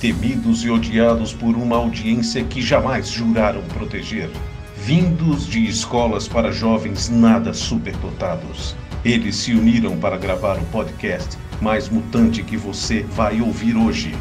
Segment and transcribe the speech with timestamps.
[0.00, 4.30] temidos e odiados por uma audiência que jamais juraram proteger.
[4.74, 8.74] Vindos de escolas para jovens nada superdotados.
[9.04, 14.14] Eles se uniram para gravar o podcast mais mutante que você vai ouvir hoje.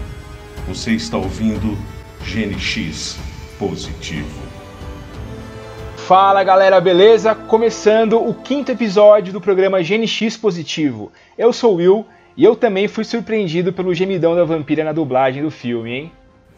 [0.67, 1.77] Você está ouvindo
[2.25, 3.17] GNX
[3.57, 4.41] Positivo.
[5.95, 7.33] Fala galera, beleza?
[7.33, 11.09] Começando o quinto episódio do programa GNX Positivo.
[11.37, 12.05] Eu sou o Will
[12.35, 16.11] e eu também fui surpreendido pelo gemidão da vampira na dublagem do filme, hein?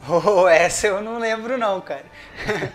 [0.10, 2.06] Oh, essa eu não lembro não, cara.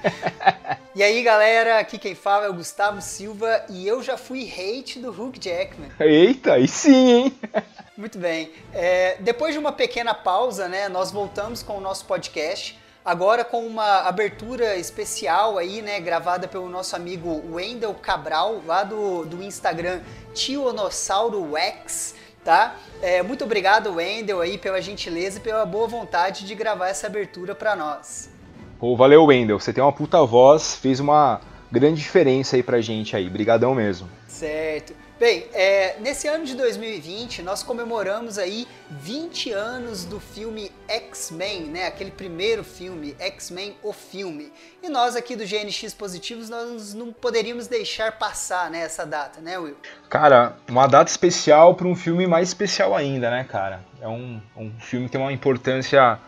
[0.95, 5.01] e aí, galera, aqui quem fala é o Gustavo Silva e eu já fui hate
[5.01, 5.91] do Hugh Jackman.
[5.99, 7.39] Eita, aí sim, hein?
[7.99, 8.53] Muito bem.
[8.73, 12.79] É, depois de uma pequena pausa, né, nós voltamos com o nosso podcast.
[13.05, 19.25] Agora com uma abertura especial aí, né, gravada pelo nosso amigo Wendel Cabral, lá do,
[19.25, 20.01] do Instagram
[20.35, 22.15] Tionossauro X
[22.47, 22.77] tá?
[23.02, 27.57] É, muito obrigado, Wendel, aí, pela gentileza e pela boa vontade de gravar essa abertura
[27.57, 28.30] para nós.
[28.79, 29.59] Pô, valeu, Wendel.
[29.59, 31.41] Você tem uma puta voz, fez uma
[31.73, 33.29] grande diferença aí pra gente aí.
[33.29, 34.09] Brigadão mesmo.
[34.29, 34.95] Certo.
[35.19, 41.87] Bem, é, nesse ano de 2020 nós comemoramos aí 20 anos do filme X-Men, né?
[41.87, 44.53] Aquele primeiro filme, X-Men o filme.
[44.83, 49.59] E nós aqui do GNX Positivos nós não poderíamos deixar passar né, essa data, né,
[49.59, 49.79] Will?
[50.11, 53.81] Cara, uma data especial para um filme mais especial ainda, né, cara?
[54.03, 56.19] É um, um filme que tem uma importância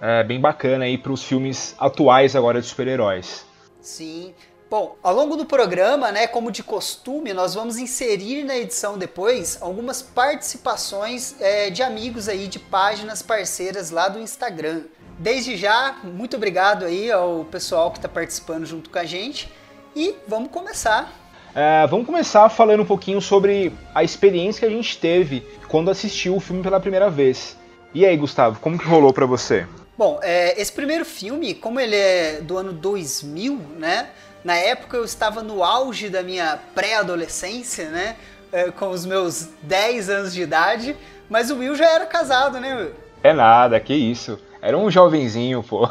[0.00, 3.44] é, bem bacana aí para os filmes atuais agora de super-heróis.
[3.80, 4.32] Sim.
[4.68, 9.58] Bom, ao longo do programa, né, como de costume, nós vamos inserir na edição depois
[9.60, 14.82] algumas participações é, de amigos aí de páginas parceiras lá do Instagram.
[15.20, 19.48] Desde já, muito obrigado aí ao pessoal que está participando junto com a gente
[19.94, 21.12] e vamos começar.
[21.54, 26.34] É, vamos começar falando um pouquinho sobre a experiência que a gente teve quando assistiu
[26.34, 27.56] o filme pela primeira vez.
[27.94, 29.64] E aí, Gustavo, como que rolou para você?
[29.96, 34.10] Bom, é, esse primeiro filme, como ele é do ano 2000, né?
[34.46, 38.14] Na época eu estava no auge da minha pré-adolescência, né?
[38.52, 40.96] É, com os meus 10 anos de idade,
[41.28, 42.94] mas o Will já era casado, né, Will?
[43.24, 44.38] É nada, que isso.
[44.62, 45.88] Era um jovenzinho, pô.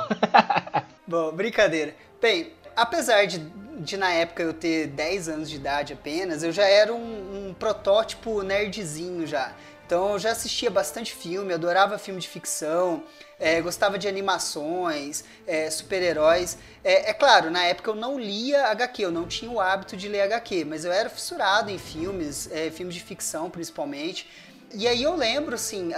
[1.05, 1.95] Bom, brincadeira.
[2.21, 3.39] Bem, apesar de,
[3.77, 7.53] de na época eu ter 10 anos de idade apenas, eu já era um, um
[7.59, 9.51] protótipo nerdzinho já.
[9.85, 13.03] Então eu já assistia bastante filme, adorava filme de ficção,
[13.39, 16.57] é, gostava de animações, é, super-heróis.
[16.83, 20.07] É, é, claro, na época eu não lia HQ, eu não tinha o hábito de
[20.07, 24.27] ler HQ, mas eu era fissurado em filmes, é, filmes de ficção principalmente.
[24.73, 25.91] E aí eu lembro, assim,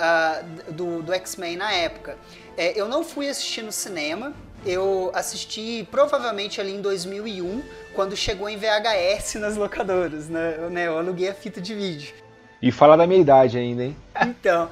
[0.69, 2.17] do, do X-Men na época.
[2.55, 4.33] É, eu não fui assistir no cinema,
[4.65, 7.63] eu assisti provavelmente ali em 2001,
[7.95, 10.57] quando chegou em VHS nas locadoras, né?
[10.59, 12.26] Eu, né, eu aluguei a fita de vídeo.
[12.61, 13.95] E fala da minha idade ainda, hein?
[14.21, 14.69] Então,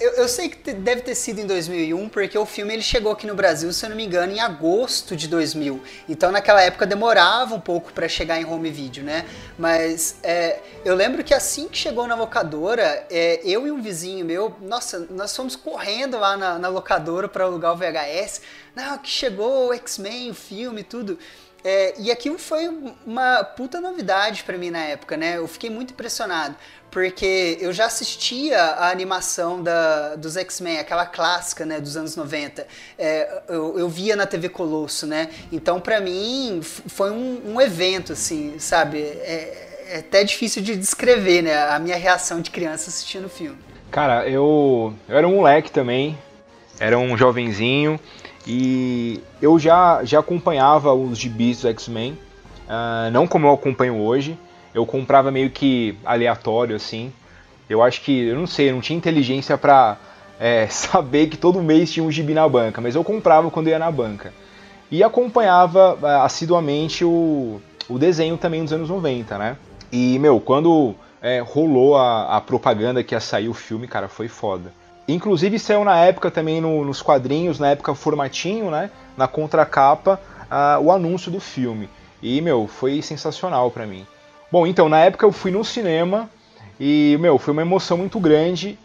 [0.00, 3.24] eu, eu, sei que deve ter sido em 2001, porque o filme ele chegou aqui
[3.24, 5.80] no Brasil, se eu não me engano, em agosto de 2000.
[6.08, 9.24] Então, naquela época demorava um pouco para chegar em home video, né?
[9.56, 14.24] Mas é, eu lembro que assim que chegou na locadora, é, eu e um vizinho
[14.24, 18.42] meu, nossa, nós fomos correndo lá na, na locadora para alugar o VHS.
[18.74, 21.16] Não, que chegou o X-Men, o filme, tudo.
[21.62, 22.68] É, e aquilo foi
[23.06, 25.36] uma puta novidade para mim na época, né?
[25.36, 26.56] Eu fiquei muito impressionado
[26.90, 32.66] porque eu já assistia a animação da, dos X-Men, aquela clássica, né, dos anos 90.
[32.98, 35.30] É, eu, eu, via na TV Colosso, né?
[35.52, 38.98] Então, para mim, foi um, um, evento, assim, sabe?
[38.98, 43.58] É, é, até difícil de descrever, né, a minha reação de criança assistindo o filme.
[43.90, 46.18] Cara, eu, eu era um moleque também,
[46.78, 47.98] era um jovenzinho,
[48.46, 52.18] e eu já, já acompanhava os gibis do X-Men,
[52.66, 54.38] uh, não como eu acompanho hoje,
[54.74, 57.12] eu comprava meio que aleatório, assim.
[57.68, 59.96] Eu acho que, eu não sei, eu não tinha inteligência pra
[60.38, 63.78] é, saber que todo mês tinha um gibi na banca, mas eu comprava quando ia
[63.78, 64.32] na banca.
[64.90, 69.56] E acompanhava é, assiduamente o, o desenho também dos anos 90, né?
[69.92, 74.28] E, meu, quando é, rolou a, a, propaganda que ia sair o filme, cara, foi
[74.28, 74.72] foda.
[75.06, 78.90] Inclusive saiu na época também no, nos quadrinhos, na época formatinho, né?
[79.16, 80.20] Na contracapa,
[80.50, 81.88] uh, o anúncio do filme.
[82.22, 84.06] E, meu, foi sensacional para mim.
[84.50, 86.28] Bom, então, na época eu fui no cinema
[86.78, 88.78] e, meu, foi uma emoção muito grande.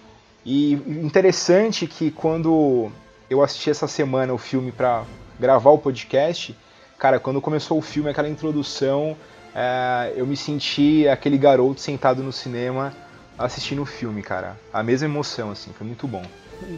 [0.45, 2.91] E interessante que quando
[3.29, 5.03] eu assisti essa semana o filme para
[5.39, 6.55] gravar o podcast,
[6.99, 9.17] cara, quando começou o filme, aquela introdução,
[9.55, 12.93] é, eu me senti aquele garoto sentado no cinema
[13.37, 14.55] assistindo o filme, cara.
[14.71, 16.23] A mesma emoção, assim, foi muito bom.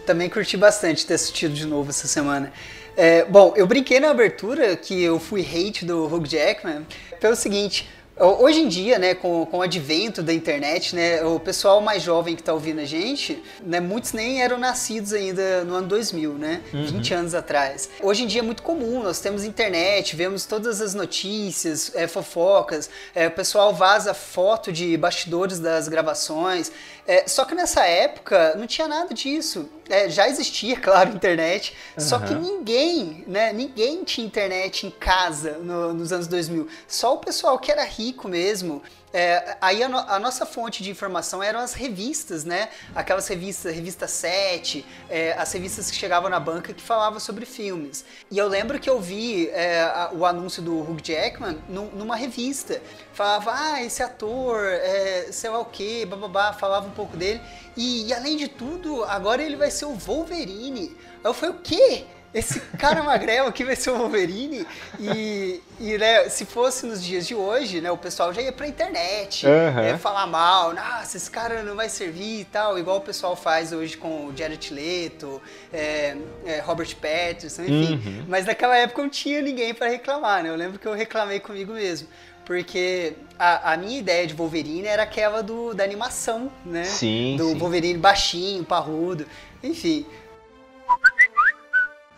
[0.06, 2.51] Também curti bastante ter assistido de novo essa semana.
[2.95, 6.86] É, bom, eu brinquei na abertura que eu fui hate do Hugh Jackman
[7.19, 7.88] pelo seguinte,
[8.19, 12.35] Hoje em dia, né, com, com o advento da internet, né, o pessoal mais jovem
[12.35, 16.61] que está ouvindo a gente, né, muitos nem eram nascidos ainda no ano 2000, né,
[16.73, 16.85] uhum.
[16.87, 17.89] 20 anos atrás.
[18.01, 22.89] Hoje em dia é muito comum, nós temos internet, vemos todas as notícias, é, fofocas,
[23.13, 26.71] é, o pessoal vaza foto de bastidores das gravações,
[27.05, 29.69] é, só que nessa época não tinha nada disso.
[29.89, 32.04] É, já existia, claro, internet, uhum.
[32.04, 36.68] só que ninguém, né, ninguém tinha internet em casa no, nos anos 2000.
[36.88, 38.81] Só o pessoal que era rico mesmo,
[39.13, 42.69] é, aí a, no, a, nossa fonte de informação eram as revistas, né?
[42.94, 48.04] Aquelas revistas, revista 7, é, as revistas que chegavam na banca que falavam sobre filmes.
[48.30, 52.15] E eu lembro que eu vi é, a, o anúncio do Hugh Jackman num, numa
[52.15, 52.81] revista.
[53.13, 57.42] Falava, ah, esse ator, é, sei lá o quê, bababá, falava um pouco dele.
[57.77, 60.95] E, e além de tudo, agora ele vai ser o Wolverine.
[61.24, 62.06] Aí eu falei, o quê?
[62.33, 64.65] Esse cara magrelo aqui vai ser o Wolverine.
[65.00, 68.68] E, e né, se fosse nos dias de hoje, né, o pessoal já ia pra
[68.68, 69.83] internet, uhum.
[69.83, 73.71] ia falar mal, nossa, esse cara não vai servir e tal, igual o pessoal faz
[73.71, 75.41] hoje com o Jared Leto,
[75.74, 78.01] é, é, Robert Pattinson, enfim.
[78.06, 78.25] Uhum.
[78.27, 80.50] Mas naquela época não tinha ninguém para reclamar, né?
[80.50, 82.07] Eu lembro que eu reclamei comigo mesmo.
[82.45, 86.85] Porque a, a, minha ideia de Wolverine era aquela do, da animação, né?
[86.85, 87.35] Sim.
[87.38, 87.57] Do sim.
[87.57, 89.25] Wolverine baixinho, parrudo,
[89.62, 90.06] enfim.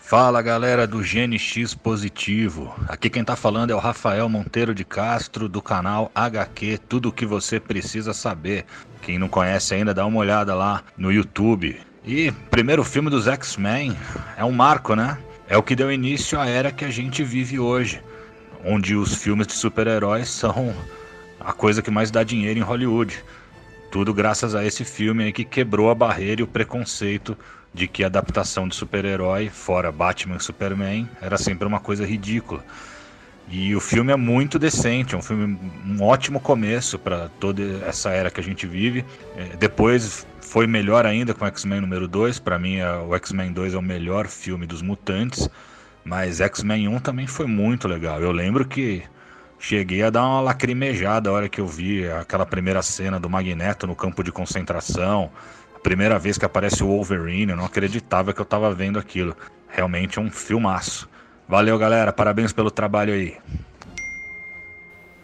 [0.09, 2.73] Fala galera do GNX Positivo.
[2.87, 7.11] Aqui quem tá falando é o Rafael Monteiro de Castro do canal HQ, tudo o
[7.11, 8.65] que você precisa saber.
[9.03, 11.79] Quem não conhece ainda, dá uma olhada lá no YouTube.
[12.03, 13.95] E primeiro filme dos X-Men
[14.35, 15.15] é um marco, né?
[15.47, 18.01] É o que deu início à era que a gente vive hoje,
[18.65, 20.73] onde os filmes de super-heróis são
[21.39, 23.23] a coisa que mais dá dinheiro em Hollywood.
[23.91, 27.37] Tudo graças a esse filme aí que quebrou a barreira e o preconceito
[27.73, 32.63] de que a adaptação de super-herói, fora Batman e Superman, era sempre uma coisa ridícula.
[33.51, 38.11] E o filme é muito decente, é um filme um ótimo começo para toda essa
[38.11, 39.03] era que a gente vive.
[39.35, 43.73] É, depois foi melhor ainda com X-Men número 2, para mim é, o X-Men 2
[43.73, 45.49] é o melhor filme dos mutantes,
[46.03, 48.21] mas X-Men 1 também foi muito legal.
[48.21, 49.03] Eu lembro que
[49.57, 53.87] cheguei a dar uma lacrimejada a hora que eu vi aquela primeira cena do Magneto
[53.87, 55.31] no campo de concentração,
[55.81, 59.35] primeira vez que aparece o Wolverine, eu não acreditava que eu estava vendo aquilo.
[59.67, 61.09] Realmente é um filmaço.
[61.47, 62.13] Valeu, galera.
[62.13, 63.37] Parabéns pelo trabalho aí.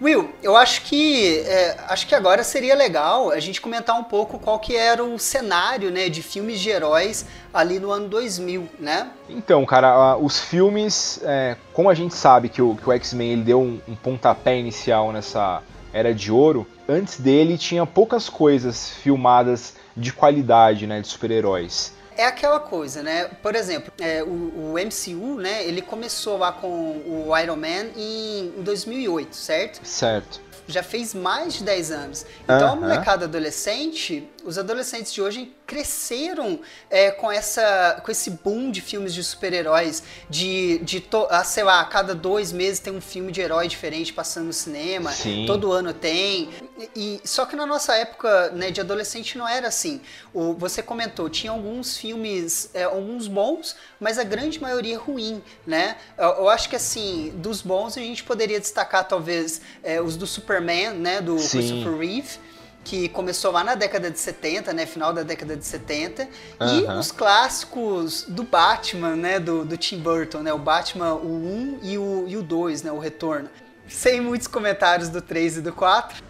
[0.02, 4.38] Will, eu acho que é, acho que agora seria legal a gente comentar um pouco
[4.38, 9.10] qual que era o cenário, né, de filmes de heróis ali no ano 2000, né?
[9.30, 13.62] Então, cara, os filmes, é, como a gente sabe que o, o X-Men ele deu
[13.62, 15.64] um, um pontapé inicial nessa
[15.94, 21.94] era de ouro, antes dele tinha poucas coisas filmadas de qualidade, né, de super-heróis.
[22.18, 23.26] É aquela coisa, né?
[23.42, 25.66] Por exemplo, é, o, o, MCU, né?
[25.66, 29.86] Ele começou lá com o Iron Man em, em 2008, certo?
[29.86, 30.40] Certo.
[30.66, 32.26] Já fez mais de 10 anos.
[32.44, 32.72] Então, uh -huh.
[32.72, 36.60] a molecada adolescente os adolescentes de hoje cresceram
[36.90, 41.64] é, com, essa, com esse boom de filmes de super-heróis, de, de to, ah, sei
[41.64, 45.46] lá, a cada dois meses tem um filme de herói diferente passando no cinema, Sim.
[45.48, 46.50] todo ano tem.
[46.96, 50.02] E, só que na nossa época né, de adolescente não era assim.
[50.34, 55.98] O, você comentou, tinha alguns filmes, é, alguns bons, mas a grande maioria ruim, né?
[56.18, 60.28] Eu, eu, acho que assim, dos bons a gente poderia destacar talvez é, os do
[60.28, 61.58] Superman, né, do Sim.
[61.58, 62.40] Christopher Reeve
[62.86, 66.30] que começou lá na década de 70, né, final da década de 70,
[66.62, 66.68] uhum.
[66.68, 71.80] e os clássicos do Batman, né, do, do Tim Burton, né, o Batman o 1
[71.82, 73.50] e o, e o 2, né, o Retorno.
[73.90, 76.24] Sem muitos comentários do 3 e do 4.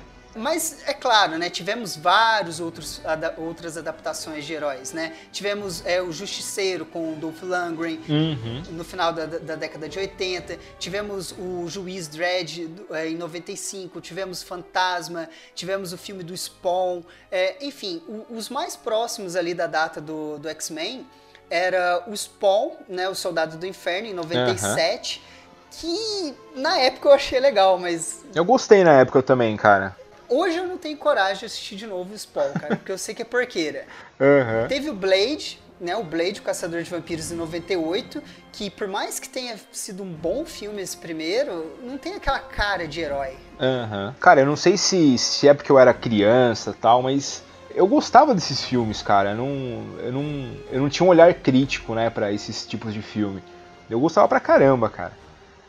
[0.34, 1.50] Mas é claro, né?
[1.50, 5.12] Tivemos vários outros ada outras adaptações de heróis, né?
[5.32, 8.62] Tivemos é, o Justiceiro com o Dolph Lundgren uhum.
[8.70, 10.56] no final da, da, década de 80.
[10.78, 14.00] Tivemos o Juiz Dredd é, em 95.
[14.00, 15.28] Tivemos Fantasma.
[15.54, 17.02] Tivemos o filme do Spawn.
[17.30, 21.06] É, enfim, o, os mais próximos ali da data do, do X-Men
[21.50, 23.08] era o Spawn, né?
[23.08, 25.18] O Soldado do Inferno em 97.
[25.18, 25.40] Uhum.
[25.72, 28.24] Que na época eu achei legal, mas.
[28.34, 29.96] Eu gostei na época também, cara.
[30.30, 33.14] Hoje eu não tenho coragem de assistir de novo o Spawn, cara, porque eu sei
[33.14, 33.84] que é porqueira.
[34.20, 34.68] Uhum.
[34.68, 38.22] Teve o Blade, né, o Blade, o Caçador de Vampiros, em 98,
[38.52, 42.86] que por mais que tenha sido um bom filme esse primeiro, não tem aquela cara
[42.86, 43.38] de herói.
[43.58, 44.12] Uhum.
[44.20, 47.42] Cara, eu não sei se, se é porque eu era criança tal, mas
[47.74, 49.30] eu gostava desses filmes, cara.
[49.30, 53.00] Eu não, eu não, eu não tinha um olhar crítico, né, para esses tipos de
[53.00, 53.42] filme.
[53.88, 55.12] Eu gostava pra caramba, cara.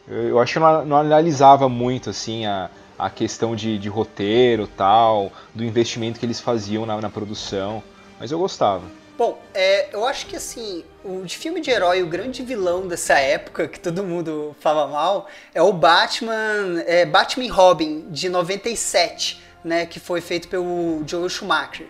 [0.08, 2.70] Eu, acho que não, não analisava muito, assim, a
[3.02, 7.84] a questão de, de roteiro tal, do investimento que eles faziam na, na produção.
[8.20, 8.84] Mas eu gostava.
[9.18, 13.16] Bom, é, eu acho que assim, o de filme de herói, o grande vilão dessa
[13.16, 19.88] época, que todo mundo fala mal, é o Batman, é, Batman Robin, de 97, né,
[19.88, 21.88] que foi feito pelo Joel Schumacher.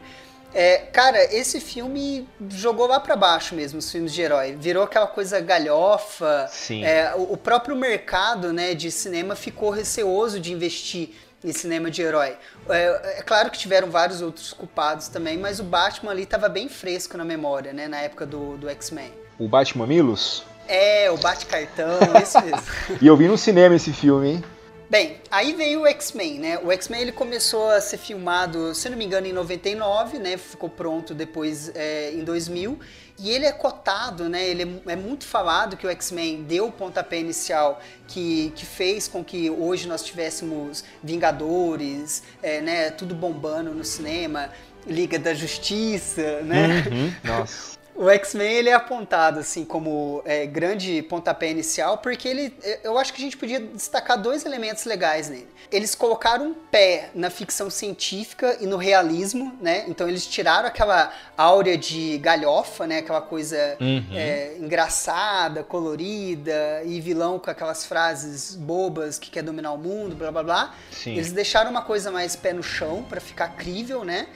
[0.54, 4.56] É, cara, esse filme jogou lá para baixo mesmo os filmes de herói.
[4.60, 6.48] Virou aquela coisa galhofa.
[6.50, 6.84] Sim.
[6.84, 11.12] É, o, o próprio mercado né, de cinema ficou receoso de investir
[11.44, 12.38] em cinema de herói.
[12.70, 16.70] É, é, claro que tiveram vários outros culpados também, mas o Batman ali estava bem
[16.70, 17.88] fresco na memória, né?
[17.88, 19.12] Na época do, do X-Men.
[19.40, 20.44] O Batman Milos?
[20.68, 22.64] É, o Bate-Cartão, isso mesmo.
[23.02, 24.44] e eu vi no cinema esse filme, hein?
[24.92, 26.60] Bem, aí veio o X-Men, né?
[26.60, 30.36] O X-Men ele começou a ser filmado, se não me engano, em 99, né?
[30.36, 32.78] Ficou pronto depois é, em 2000.
[33.18, 34.46] E ele é cotado, né?
[34.46, 39.08] Ele é, é muito falado que o X-Men deu o pontapé inicial que, que fez
[39.08, 42.92] com que hoje nós tivéssemos Vingadores, é, né?
[42.92, 44.50] Tudo bombando no cinema,
[44.86, 46.84] Liga da Justiça, né?
[46.92, 47.80] Uhum, nossa.
[48.02, 52.52] O X-Men ele é apontado assim como é, grande pontapé inicial porque ele,
[52.84, 55.48] eu acho que a gente podia destacar dois elementos legais nele.
[55.72, 59.86] Eles colocaram um pé na ficção científica e no realismo, né?
[59.88, 62.98] Então eles tiraram aquela áurea de galhofa, né?
[62.98, 64.04] Aquela coisa uhum.
[64.16, 70.32] é, engraçada, colorida e vilão com aquelas frases bobas que quer dominar o mundo, blá
[70.32, 70.76] blá blá.
[70.90, 71.12] Sim.
[71.12, 74.28] Eles deixaram uma coisa mais pé no chão para ficar crível, né?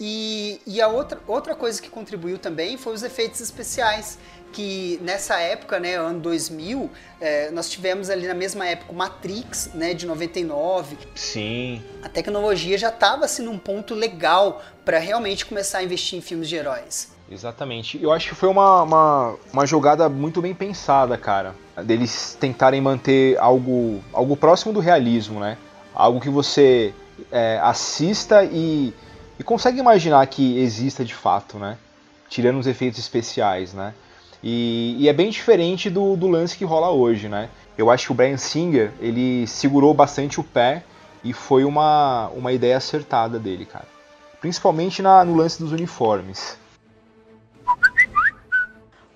[0.00, 4.18] E, e, a outra, outra coisa que contribuiu também foi os efeitos especiais,
[4.52, 6.88] que nessa época, né, ano 2000,
[7.20, 10.96] é, nós tivemos ali na mesma época o Matrix, né, de 99.
[11.14, 11.82] Sim.
[12.02, 16.48] A tecnologia já estava assim num ponto legal para realmente começar a investir em filmes
[16.48, 17.12] de heróis.
[17.30, 18.02] Exatamente.
[18.02, 21.54] Eu acho que foi uma, uma, uma jogada muito bem pensada, cara.
[21.84, 25.58] Deles tentarem manter algo, algo próximo do realismo, né?
[25.94, 26.94] Algo que você
[27.30, 28.94] é, assista e
[29.38, 31.76] e consegue imaginar que exista de fato, né?
[32.28, 33.94] Tirando os efeitos especiais, né?
[34.42, 37.48] E, e, é bem diferente do, do lance que rola hoje, né?
[37.76, 40.84] Eu acho que o Brian Singer, ele segurou bastante o pé
[41.24, 43.86] e foi uma, uma ideia acertada dele, cara.
[44.40, 46.56] Principalmente na, no lance dos uniformes.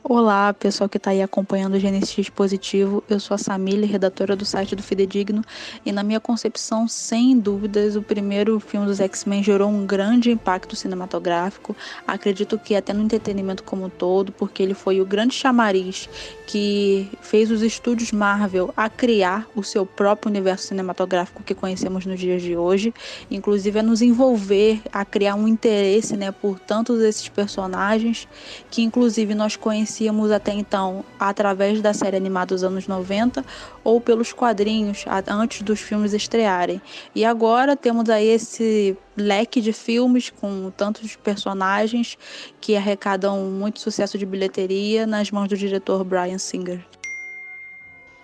[0.05, 3.05] Olá, pessoal que está aí acompanhando o GNX Positivo.
[3.09, 5.45] Eu sou a Samília, redatora do site do Fidedigno,
[5.87, 10.75] e na minha concepção, sem dúvidas, o primeiro filme dos X-Men gerou um grande impacto
[10.75, 11.77] cinematográfico.
[12.05, 16.09] Acredito que até no entretenimento como um todo, porque ele foi o grande chamariz
[16.49, 22.19] que fez os estúdios Marvel a criar o seu próprio universo cinematográfico que conhecemos nos
[22.19, 22.93] dias de hoje,
[23.31, 28.27] inclusive a nos envolver, a criar um interesse, né, por tantos desses personagens
[28.69, 33.45] que inclusive nós conhecemos conhecíamos até então através da série animada dos anos 90
[33.85, 36.81] ou pelos quadrinhos antes dos filmes estrearem.
[37.15, 42.17] E agora temos aí esse leque de filmes com tantos personagens
[42.61, 46.83] que arrecadam muito sucesso de bilheteria nas mãos do diretor Brian Singer.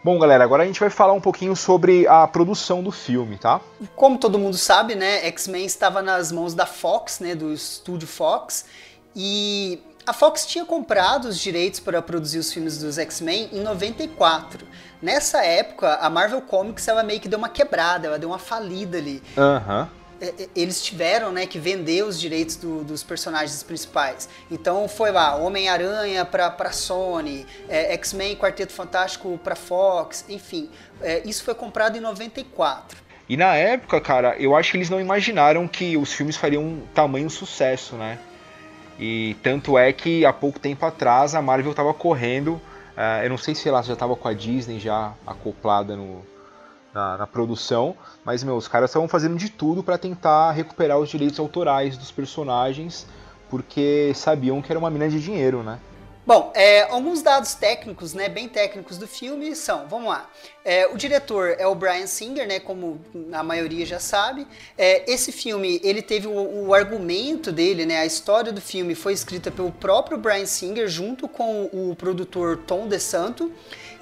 [0.02, 3.60] Bom, galera, agora a gente vai falar um pouquinho sobre a produção do filme, tá?
[3.94, 8.64] Como todo mundo sabe, né, X-Men estava nas mãos da Fox, né, do estúdio Fox,
[9.14, 14.66] e a Fox tinha comprado os direitos para produzir os filmes dos X-Men em 94.
[15.02, 18.96] Nessa época, a Marvel Comics ela meio que deu uma quebrada, ela deu uma falida
[18.96, 19.22] ali.
[19.36, 19.82] Aham.
[19.82, 19.98] Uhum
[20.52, 24.28] eles tiveram né, que vender os direitos do, dos personagens principais.
[24.50, 30.70] Então foi lá, Homem-Aranha para para Sony, é, X-Men Quarteto Fantástico para Fox, enfim.
[31.00, 32.98] É, isso foi comprado em 94.
[33.28, 36.82] E na época, cara, eu acho que eles não imaginaram que os filmes fariam um
[36.92, 38.18] tamanho sucesso, né?
[38.98, 43.38] E tanto é que há pouco tempo atrás a Marvel estava correndo, uh, eu não
[43.38, 46.22] sei se ela já estava com a Disney já acoplada no,
[46.92, 51.08] na, na produção, mas meu, os caras estavam fazendo de tudo para tentar recuperar os
[51.08, 53.06] direitos autorais dos personagens,
[53.48, 55.78] porque sabiam que era uma mina de dinheiro, né?
[56.28, 60.28] Bom, é, alguns dados técnicos, né, bem técnicos do filme são, vamos lá.
[60.62, 63.00] É, o diretor é o Brian Singer, né, como
[63.32, 64.46] a maioria já sabe.
[64.76, 69.14] É, esse filme, ele teve o, o, argumento dele, né, a história do filme foi
[69.14, 73.50] escrita pelo próprio Brian Singer junto com o produtor Tom DeSanto.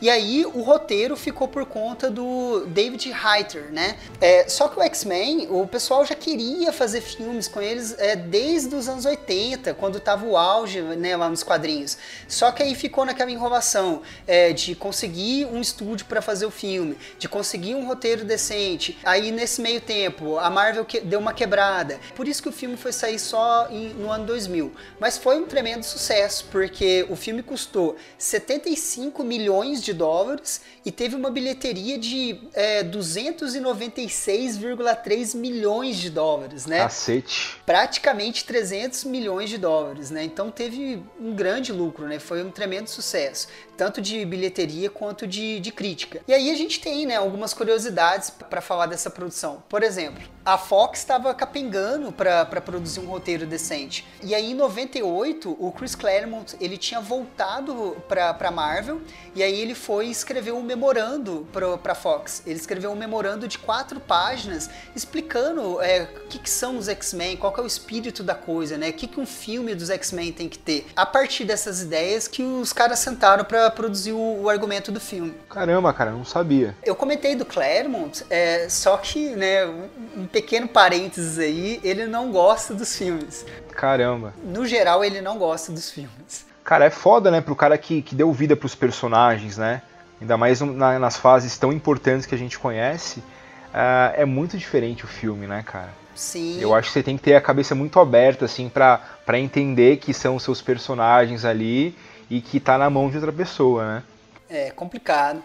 [0.01, 3.97] E aí o roteiro ficou por conta do David Hayter, né?
[4.21, 8.75] É, só que o X-Men, o pessoal já queria fazer filmes com eles é, desde
[8.75, 11.97] os anos 80, quando tava o auge né, lá nos quadrinhos.
[12.29, 16.99] Só que aí ficou naquela enrolação é, de conseguir um estúdio para fazer o filme,
[17.19, 18.99] de conseguir um roteiro decente.
[19.03, 21.99] Aí nesse meio tempo, a Marvel deu uma quebrada.
[22.15, 24.73] Por isso que o filme foi sair só em, no ano 2000.
[25.01, 31.17] Mas foi um tremendo sucesso, porque o filme custou 75 milhões de dólares e teve
[31.17, 36.79] uma bilheteria de é, 296,3 milhões de dólares, né?
[36.79, 37.57] Cacete.
[37.65, 40.25] Praticamente 300 milhões de dólares, né?
[40.25, 42.19] Então teve um grande lucro, né?
[42.19, 46.23] Foi um tremendo sucesso, tanto de bilheteria quanto de, de crítica.
[46.27, 49.63] E aí a gente tem, né, algumas curiosidades para falar dessa produção.
[49.69, 54.07] Por exemplo, a Fox estava capengando para produzir um roteiro decente.
[54.23, 59.01] E aí em 98, o Chris Claremont, ele tinha voltado para Marvel
[59.35, 61.49] e aí ele foi escrever um memorando
[61.83, 62.45] para Fox.
[62.47, 67.37] Ele escreveu um memorando de quatro páginas explicando é, o que, que, são os X-Men,
[67.37, 68.91] qual é o espírito da coisa, né?
[68.91, 70.87] O que, que um filme dos X-Men tem que ter.
[70.95, 75.35] A partir dessas ideias que os caras sentaram para produzir o, o, argumento do filme.
[75.51, 76.77] Caramba, cara, não sabia.
[76.85, 79.89] Eu comentei do Claremont, é, só que, né, um,
[80.19, 83.47] um pequeno parênteses aí, ele não gosta dos filmes.
[83.73, 84.35] Caramba.
[84.45, 86.45] No geral, ele não gosta dos filmes.
[86.63, 89.81] Cara, é foda, né, pro cara que, que deu vida pros personagens, né?
[90.21, 93.21] Ainda mais na, nas fases tão importantes que a gente conhece.
[93.21, 95.89] Uh, é muito diferente o filme, né, cara?
[96.15, 96.61] Sim.
[96.61, 99.97] Eu acho que você tem que ter a cabeça muito aberta, assim, pra, pra entender
[99.97, 101.97] que são seus personagens ali
[102.29, 104.03] e que tá na mão de outra pessoa, né?
[104.51, 105.43] É complicado.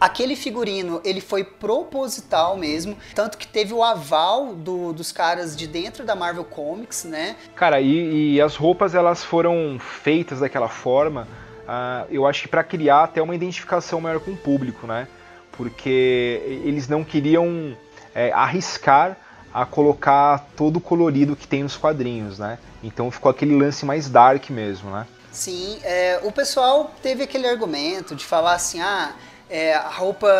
[0.00, 5.66] Aquele figurino, ele foi proposital mesmo, tanto que teve o aval do, dos caras de
[5.66, 7.36] dentro da Marvel Comics, né?
[7.54, 11.28] Cara, e, e as roupas elas foram feitas daquela forma,
[11.64, 15.06] uh, eu acho que para criar até uma identificação maior com o público, né?
[15.52, 17.76] Porque eles não queriam
[18.14, 19.18] é, arriscar
[19.52, 22.58] a colocar todo o colorido que tem nos quadrinhos, né?
[22.82, 25.06] Então ficou aquele lance mais dark mesmo, né?
[25.30, 29.12] Sim, é, o pessoal teve aquele argumento de falar assim, ah,
[29.50, 30.30] é, a, roupa,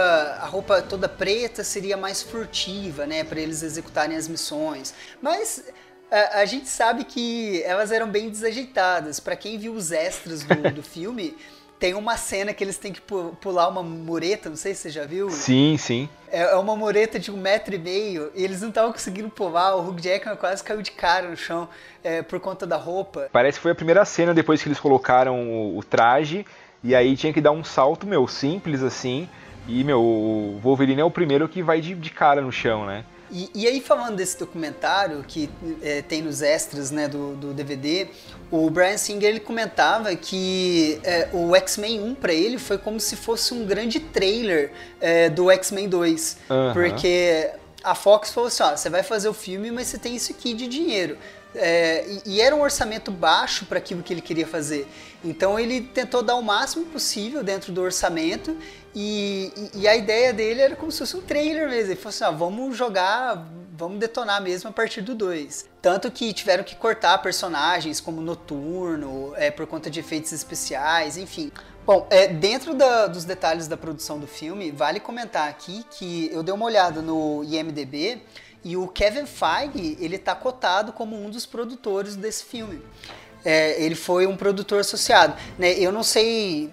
[0.41, 4.95] a roupa toda preta seria mais furtiva, né, para eles executarem as missões.
[5.21, 5.65] Mas
[6.11, 9.19] a, a, gente sabe que elas eram bem desajeitadas.
[9.19, 11.37] Para quem viu os extras do, do filme,
[11.81, 15.07] tem uma cena que eles têm que pular uma mureta, não sei se você já
[15.07, 15.29] viu.
[15.31, 16.09] Sim, sim.
[16.31, 19.75] É, é uma mureta de um metro e meio e eles não estavam conseguindo pular.
[19.75, 21.69] O Hugh Jackman quase caiu de cara no chão
[22.05, 23.29] é, por conta da roupa.
[23.33, 26.47] Parece que foi a primeira cena depois que eles colocaram o, o traje
[26.83, 29.29] e aí tinha que dar um salto, meu, simples assim.
[29.69, 33.05] E, meu, o Wolverine é o primeiro que vai de, de cara no chão, né?
[33.33, 35.49] E, e, aí, falando desse documentário que
[35.83, 38.09] é, tem nos extras né, do, do, DVD,
[38.51, 43.15] o Brian Singer ele comentava que é, o X-Men 1 para ele foi como se
[43.15, 46.39] fosse um grande trailer é, do X-Men 2.
[46.51, 46.73] Uhum.
[46.73, 47.51] Porque
[47.85, 50.53] a Fox falou assim: ó, você vai fazer o filme, mas você tem isso aqui
[50.53, 51.17] de dinheiro.
[51.55, 54.89] É, e, e, era um orçamento baixo para aquilo que ele queria fazer.
[55.23, 58.57] Então ele tentou dar o máximo possível dentro do orçamento
[58.95, 61.93] e, e, e a ideia dele era como se fosse um trailer mesmo.
[61.93, 65.69] Ele falou assim: ah, vamos jogar, vamos detonar mesmo a partir do 2.
[65.83, 71.53] Tanto que tiveram que cortar personagens como Noturno, é, por conta de efeitos especiais, enfim.
[71.85, 76.43] Bom, é, dentro da, dos detalhes da produção do filme, vale comentar aqui que eu
[76.43, 78.23] dei uma olhada no IMDB
[78.63, 82.83] e o Kevin Feige, ele tá cotado como um dos produtores desse filme.
[83.45, 85.35] É, ele foi um produtor associado.
[85.59, 85.73] Né?
[85.79, 86.71] Eu não sei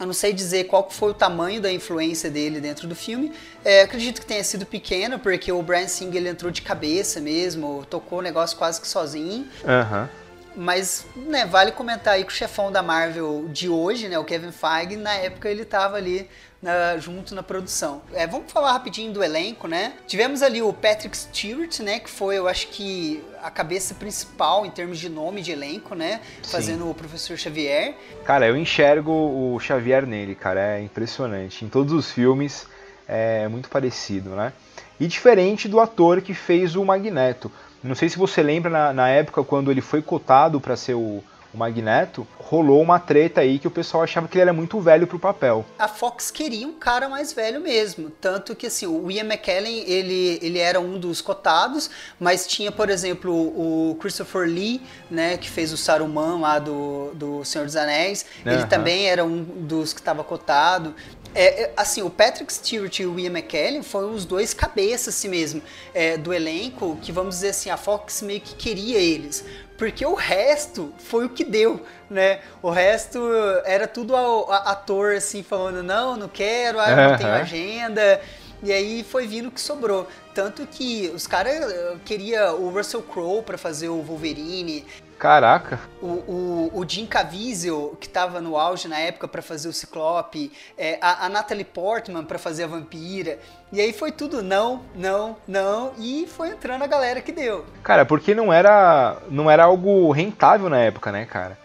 [0.00, 3.34] eu não sei dizer qual foi o tamanho da influência dele dentro do filme.
[3.62, 7.84] É, acredito que tenha sido pequeno, porque o Brian Singer ele entrou de cabeça mesmo,
[7.84, 9.46] tocou o negócio quase que sozinho.
[9.62, 10.08] Uhum.
[10.56, 14.52] Mas, né, vale comentar aí que o chefão da Marvel de hoje, né, o Kevin
[14.52, 16.28] Feige, na época ele estava ali
[16.62, 18.02] na, junto na produção.
[18.12, 19.94] É, vamos falar rapidinho do elenco, né?
[20.06, 21.98] Tivemos ali o Patrick Stewart, né?
[21.98, 26.20] Que foi, eu acho que, a cabeça principal em termos de nome de elenco, né?
[26.42, 26.90] Fazendo Sim.
[26.90, 27.94] o Professor Xavier.
[28.24, 30.78] Cara, eu enxergo o Xavier nele, cara.
[30.78, 31.64] É impressionante.
[31.64, 32.66] Em todos os filmes
[33.08, 34.52] é muito parecido, né?
[34.98, 37.50] E diferente do ator que fez o Magneto.
[37.82, 41.24] Não sei se você lembra na, na época quando ele foi cotado para ser o,
[41.52, 45.06] o Magneto, rolou uma treta aí que o pessoal achava que ele era muito velho
[45.06, 45.64] pro papel.
[45.78, 50.38] A Fox queria um cara mais velho mesmo, tanto que assim, o Ian McKellen, ele,
[50.42, 55.72] ele era um dos cotados, mas tinha, por exemplo, o Christopher Lee, né, que fez
[55.72, 58.52] o Saruman lá do, do Senhor dos Anéis, uhum.
[58.52, 60.94] ele também era um dos que estava cotado.
[61.34, 65.28] É, é, assim, o Patrick Stewart e o Ian McKellen foram os dois cabeças assim
[65.28, 65.62] mesmo
[65.94, 69.44] é, do elenco, que vamos dizer assim, a Fox meio que queria eles
[69.80, 72.40] porque o resto foi o que deu, né?
[72.60, 73.18] O resto
[73.64, 78.20] era tudo ator assim falando não, não quero, ah, não tenho agenda.
[78.62, 80.06] E aí foi vindo o que sobrou.
[80.34, 84.84] Tanto que os caras eh, queria o Russell Crowe para fazer o Wolverine.
[85.20, 85.78] Caraca.
[86.00, 90.50] O, o, o Jim Caviezel, que estava no auge na época para fazer o Ciclope,
[90.78, 93.38] é, a, a Natalie Portman para fazer a Vampira.
[93.70, 97.66] E aí foi tudo não, não, não, e foi entrando a galera que deu.
[97.82, 101.58] Cara, porque não era, não era algo rentável na época, né, cara?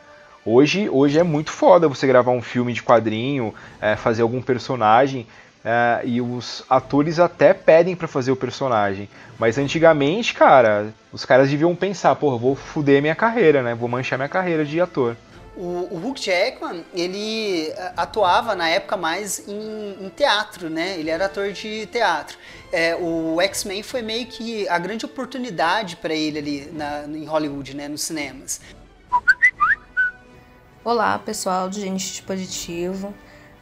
[0.46, 5.26] Hoje, hoje é muito foda você gravar um filme de quadrinho, é, fazer algum personagem.
[5.68, 9.10] É, e os atores até pedem para fazer o personagem.
[9.40, 13.74] Mas antigamente, cara, os caras deviam pensar, pô, vou fuder minha carreira, né?
[13.74, 15.18] Vou manchar minha carreira de ator.
[15.58, 21.00] O, o Hugh Jackman, ele eh, atuava na época mais em, em teatro, né?
[21.00, 22.38] Ele era ator de teatro.
[22.72, 27.76] É, o X-Men foi meio que a grande oportunidade para ele ali na, em Hollywood,
[27.76, 27.88] né?
[27.88, 28.62] Nos cinemas.
[30.84, 33.16] Olá, pessoal do Gênesis Positivo.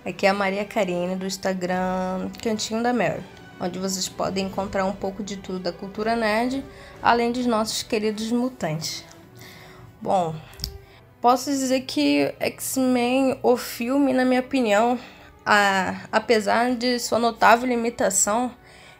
[0.05, 3.23] Aqui é a Maria Karine do Instagram Cantinho da Mary,
[3.57, 6.61] onde vocês podem encontrar um pouco de tudo da cultura nerd,
[7.01, 9.05] além dos nossos queridos mutantes.
[10.01, 10.35] Bom,
[11.21, 14.99] posso dizer que X-Men, o filme, na minha opinião,
[15.45, 18.51] a, apesar de sua notável limitação,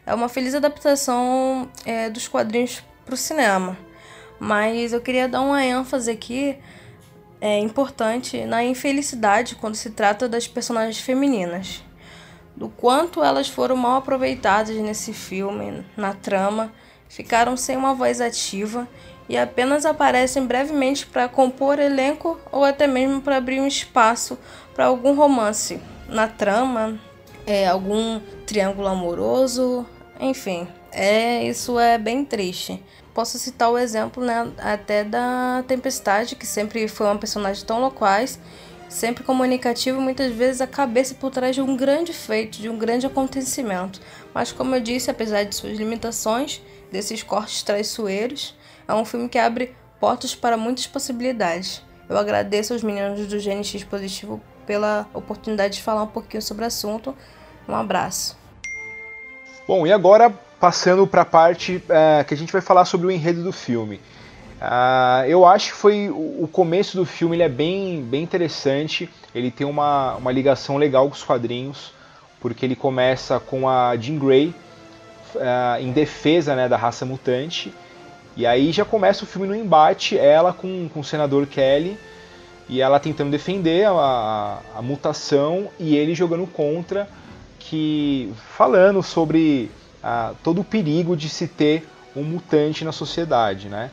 [0.05, 3.77] é uma feliz adaptação é, dos quadrinhos para o cinema.
[4.39, 6.57] Mas eu queria dar uma ênfase aqui
[7.43, 11.83] é, importante na infelicidade quando se trata das personagens femininas.
[12.55, 16.71] Do quanto elas foram mal aproveitadas nesse filme, na trama,
[17.09, 18.87] ficaram sem uma voz ativa
[19.27, 24.39] e apenas aparecem brevemente para compor elenco ou até mesmo para abrir um espaço
[24.73, 26.97] para algum romance na trama,
[27.45, 29.85] é, algum triângulo amoroso,
[30.17, 32.83] enfim, é isso é bem triste.
[33.13, 38.39] Posso citar o exemplo né, até da Tempestade, que sempre foi uma personagem tão loquaz,
[38.89, 43.05] sempre comunicativa, muitas vezes a cabeça por trás de um grande feito, de um grande
[43.05, 43.99] acontecimento.
[44.33, 48.55] Mas como eu disse, apesar de suas limitações, desses cortes traiçoeiros,
[48.87, 51.81] é um filme que abre portas para muitas possibilidades.
[52.09, 56.67] Eu agradeço aos meninos do GNX Positivo pela oportunidade de falar um pouquinho sobre o
[56.67, 57.15] assunto.
[57.67, 58.37] Um abraço.
[59.67, 63.11] Bom, e agora passando para a parte é, que a gente vai falar sobre o
[63.11, 63.97] enredo do filme.
[64.61, 69.09] Uh, eu acho que foi o, começo do filme ele é bem, bem interessante.
[69.35, 71.91] Ele tem uma, uma ligação legal com os quadrinhos,
[72.39, 74.55] porque ele começa com a Jean Grey
[75.35, 77.73] uh, em defesa né, da raça mutante
[78.37, 81.97] e aí já começa o filme no embate, ela com, com o senador Kelly,
[82.69, 87.05] e ela tentando defender a, a, a mutação e ele jogando contra,
[87.59, 89.69] que falando sobre
[90.43, 93.89] todo o perigo de se ter um mutante na sociedade, né?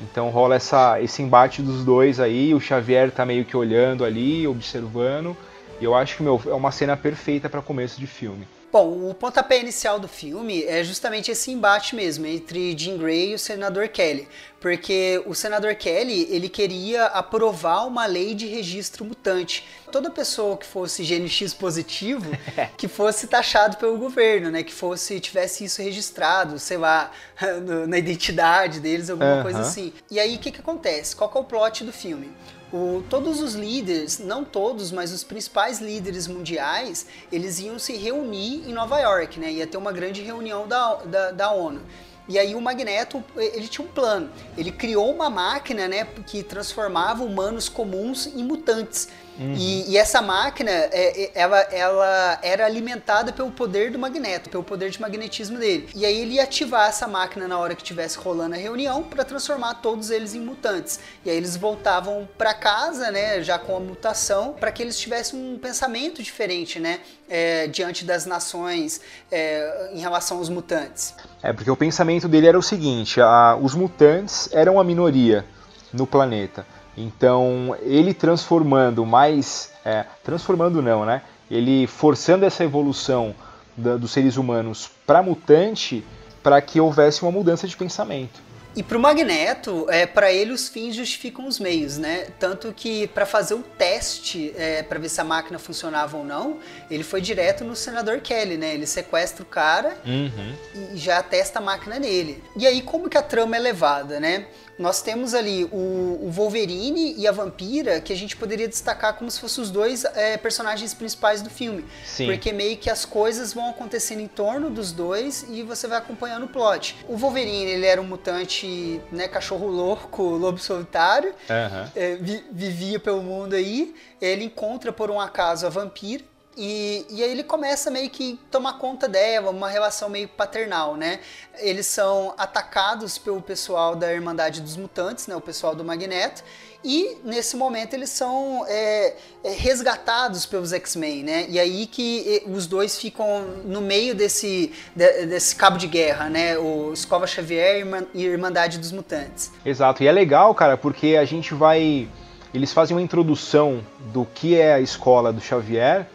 [0.00, 4.46] Então rola essa, esse embate dos dois aí, o Xavier tá meio que olhando ali,
[4.46, 5.36] observando,
[5.80, 8.46] e eu acho que meu, é uma cena perfeita para começo de filme.
[8.70, 13.34] Bom, o pontapé inicial do filme é justamente esse embate mesmo entre Jean Grey e
[13.34, 14.28] o senador Kelly,
[14.60, 19.66] porque o senador Kelly ele queria aprovar uma lei de registro mutante.
[19.90, 22.30] Toda pessoa que fosse GNX positivo,
[22.76, 27.10] que fosse taxado pelo governo, né, que fosse tivesse isso registrado, sei lá,
[27.88, 29.42] na identidade deles, alguma uh -huh.
[29.44, 29.94] coisa assim.
[30.10, 31.16] E aí o que que acontece?
[31.16, 32.30] Qual é o plot do filme?
[32.72, 38.68] O, todos os líderes, não todos, mas os principais líderes mundiais, eles iam se reunir
[38.68, 39.50] em Nova York, né?
[39.50, 41.80] Ia ter uma grande reunião da, da, da ONU.
[42.28, 44.30] E aí o Magneto, ele tinha um plano.
[44.56, 49.08] Ele criou uma máquina, né, que transformava humanos comuns em mutantes.
[49.38, 49.54] Uhum.
[49.54, 54.64] E, e, essa máquina, é, é, ela, ela era alimentada pelo poder do magneto, pelo
[54.64, 55.88] poder de magnetismo dele.
[55.94, 59.24] E aí ele ia ativar essa máquina na hora que estivesse rolando a reunião para
[59.24, 60.98] transformar todos eles em mutantes.
[61.24, 65.38] E aí eles voltavam para casa, né, já com a mutação, para que eles tivessem
[65.38, 71.14] um pensamento diferente, né, é, diante das nações é, em relação aos mutantes.
[71.42, 75.44] É, porque o pensamento dele era o seguinte: a, os mutantes eram a minoria
[75.92, 76.66] no planeta.
[76.98, 79.72] Então, ele transformando mais.
[79.84, 81.22] É, transformando não, né?
[81.50, 83.34] Ele forçando essa evolução
[83.76, 86.04] da, dos seres humanos para mutante
[86.42, 88.48] para que houvesse uma mudança de pensamento.
[88.76, 92.28] E para o Magneto, é, para ele os fins justificam os meios, né?
[92.38, 96.58] Tanto que para fazer o teste, é, para ver se a máquina funcionava ou não,
[96.90, 98.74] ele foi direto no senador Kelly, né?
[98.74, 100.54] Ele sequestra o cara uhum.
[100.94, 102.42] e já testa a máquina nele.
[102.56, 104.46] E aí como que a trama é levada, né?
[104.78, 109.30] Nós temos ali o, o, Wolverine e a Vampira, que a gente poderia destacar como
[109.30, 111.84] se fossem os dois é, personagens principais do filme.
[112.04, 112.26] Sim.
[112.26, 116.44] Porque meio que as coisas vão acontecendo em torno dos dois e você vai acompanhando
[116.44, 116.96] o plot.
[117.08, 121.90] O Wolverine, ele era um mutante, né, cachorro louco, lobo solitário, uhum.
[121.96, 123.94] é, vi, vivia pelo mundo aí.
[124.20, 126.24] Ele encontra por um acaso a Vampira,
[126.58, 131.20] e, e aí ele começa meio que tomar conta dela, uma relação meio paternal, né?
[131.58, 135.36] Eles são atacados pelo pessoal da Irmandade dos Mutantes, né?
[135.36, 136.42] O pessoal do Magneto.
[136.82, 141.46] E nesse momento eles são é, é resgatados pelos X-Men, né?
[141.48, 146.58] E aí que os dois ficam no meio desse, desse cabo de guerra, né?
[146.58, 149.52] O Escova Xavier e Irmandade dos Mutantes.
[149.64, 152.08] Exato, e é legal, cara, porque a gente vai
[152.52, 156.06] eles fazem uma introdução do que é a escola do Xavier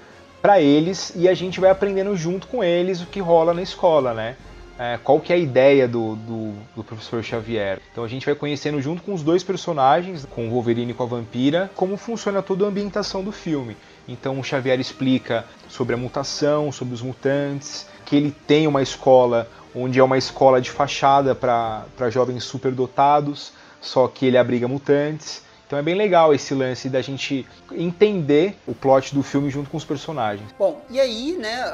[0.43, 4.13] para eles e a gente vai aprendendo junto com eles o que rola na escola,
[4.13, 4.35] né?
[4.77, 7.79] É, qual que é a ideia do, do, do, professor Xavier.
[7.89, 11.03] Então a gente vai conhecendo junto com os dois personagens, com o Wolverine e com
[11.03, 13.77] a Vampira, como funciona toda a ambientação do filme.
[14.05, 19.47] Então o Xavier explica sobre a mutação, sobre os mutantes, que ele tem uma escola
[19.73, 25.42] onde é uma escola de fachada para jovens superdotados, só que ele abriga mutantes.
[25.73, 29.77] Então é bem legal esse lance da gente entender o plot do filme junto com
[29.77, 30.47] os personagens.
[30.59, 31.65] Bom, e aí, né,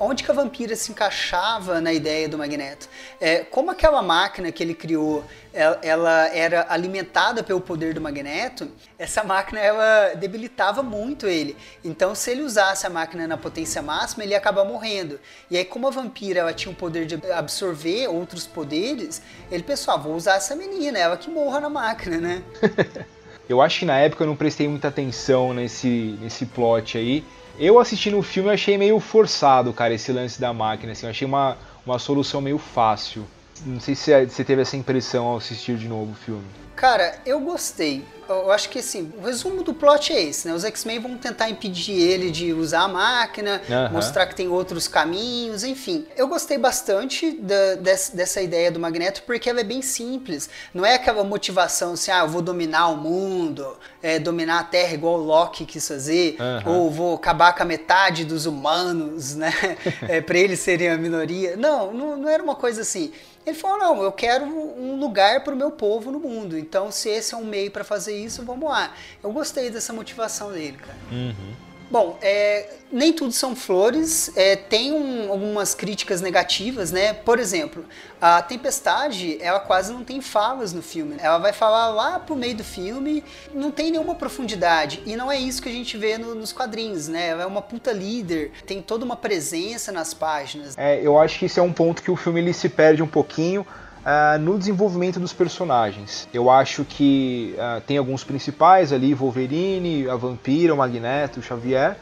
[0.00, 2.88] onde que a vampira se encaixava na ideia do Magneto?
[3.20, 9.22] É, como aquela máquina que ele criou, ela, era alimentada pelo poder do Magneto, essa
[9.22, 11.56] máquina ela debilitava muito ele.
[11.84, 15.20] Então, se ele usasse a máquina na potência máxima, ele ia acabar morrendo.
[15.48, 19.94] E aí, como a vampira ela tinha o poder de absorver outros poderes, ele pensou,
[19.94, 22.42] ah, vou usar essa menina, ela que morra na máquina, né?
[23.48, 27.24] Eu acho que na época eu não prestei muita atenção nesse, nesse plot aí.
[27.58, 31.10] Eu assistindo o filme eu achei meio forçado, cara, esse lance da máquina, assim, eu
[31.10, 33.24] achei uma, uma solução meio fácil.
[33.64, 36.44] Não sei se você teve essa impressão ao assistir de novo o filme.
[36.74, 38.04] Cara, eu gostei.
[38.28, 40.54] Eu acho que assim, o resumo do plot é esse, né?
[40.54, 43.92] Os X-Men vão tentar impedir ele de usar a máquina, uhum.
[43.92, 46.06] mostrar que tem outros caminhos, enfim.
[46.16, 50.48] Eu gostei bastante da, dessa, dessa, ideia do Magneto porque ela é bem simples.
[50.72, 54.94] Não é aquela motivação assim, ah, eu vou dominar o mundo, é, dominar a Terra
[54.94, 56.72] igual o Loki quis fazer, uhum.
[56.72, 59.52] ou vou acabar com a metade dos humanos, né?
[60.08, 61.56] é, pra eles serem a minoria.
[61.56, 63.12] Não, não, não era uma coisa assim.
[63.46, 66.56] Ele falou: não, eu quero um lugar para o meu povo no mundo.
[66.56, 68.94] Então, se esse é um meio para fazer isso, vamos lá.
[69.22, 70.98] Eu gostei dessa motivação dele, cara.
[71.10, 71.54] Uhum.
[71.90, 77.12] Bom, é, nem tudo são flores, é, tem um, algumas críticas negativas, né?
[77.12, 77.84] Por exemplo,
[78.20, 81.16] a Tempestade, ela quase não tem falas no filme.
[81.20, 83.22] Ela vai falar lá pro meio do filme,
[83.54, 85.02] não tem nenhuma profundidade.
[85.06, 87.28] E não é isso que a gente vê no, nos quadrinhos, né?
[87.28, 90.76] Ela é uma puta líder, tem toda uma presença nas páginas.
[90.78, 93.08] É, eu acho que isso é um ponto que o filme ele se perde um
[93.08, 93.64] pouquinho
[94.04, 96.28] uh, no desenvolvimento dos personagens.
[96.32, 101.96] Eu acho que uh, tem alguns principais ali, Wolverine, a Vampira, o Magneto, o Xavier,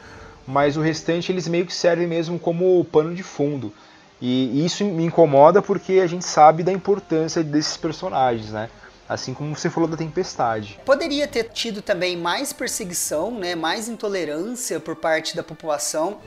[0.46, 3.72] mas o restante eles meio que servem mesmo como pano de fundo.
[4.20, 8.70] E isso me incomoda porque a gente sabe da importância desses personagens, né?
[9.08, 10.78] Assim como você falou da tempestade.
[10.86, 16.20] Poderia ter tido também mais perseguição, né, mais intolerância por parte da população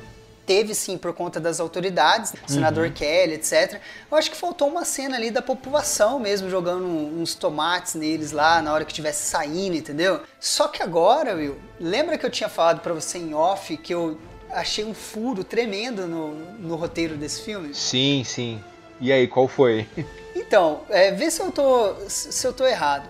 [0.46, 2.40] teve sim por conta das autoridades, uhum.
[2.48, 3.80] senador Kelly, etc.
[4.10, 8.62] Eu acho que faltou uma cena ali da população mesmo jogando uns tomates neles lá
[8.62, 10.22] na hora que estivesse saindo, entendeu?
[10.40, 14.18] Só que agora, Will, lembra que eu tinha falado para você em off que eu
[14.52, 17.74] achei um furo tremendo no, no roteiro desse filme?
[17.74, 18.64] Sim, sim.
[19.02, 19.88] E aí, qual foi?
[20.38, 23.10] Então, é, vê se eu tô se eu tô errado.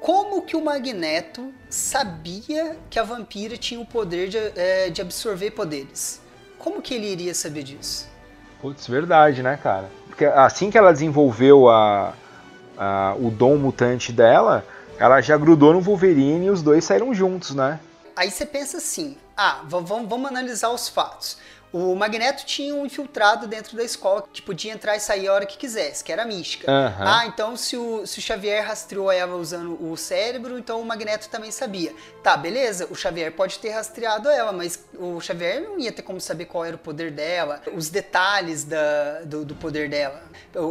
[0.00, 5.52] Como que o Magneto sabia que a vampira tinha o poder de, é, de absorver
[5.52, 6.20] poderes?
[6.64, 8.08] Como que ele iria saber disso?
[8.58, 9.90] Putz, verdade, né, cara?
[10.06, 12.14] Porque assim que ela desenvolveu a,
[12.78, 14.64] a, o dom mutante dela,
[14.98, 17.78] ela já grudou no Wolverine e os dois saíram juntos, né?
[18.16, 21.36] Aí você pensa assim: ah, vamos, vamos analisar os fatos.
[21.74, 25.44] O Magneto tinha um infiltrado dentro da escola que podia entrar e sair a hora
[25.44, 26.70] que quisesse, que era a mística.
[26.70, 26.94] Uhum.
[27.00, 31.28] Ah, então se o, se o Xavier rastreou ela usando o cérebro, então o Magneto
[31.28, 31.92] também sabia.
[32.22, 36.20] Tá, beleza, o Xavier pode ter rastreado ela, mas o Xavier não ia ter como
[36.20, 40.22] saber qual era o poder dela, os detalhes da, do, do poder dela,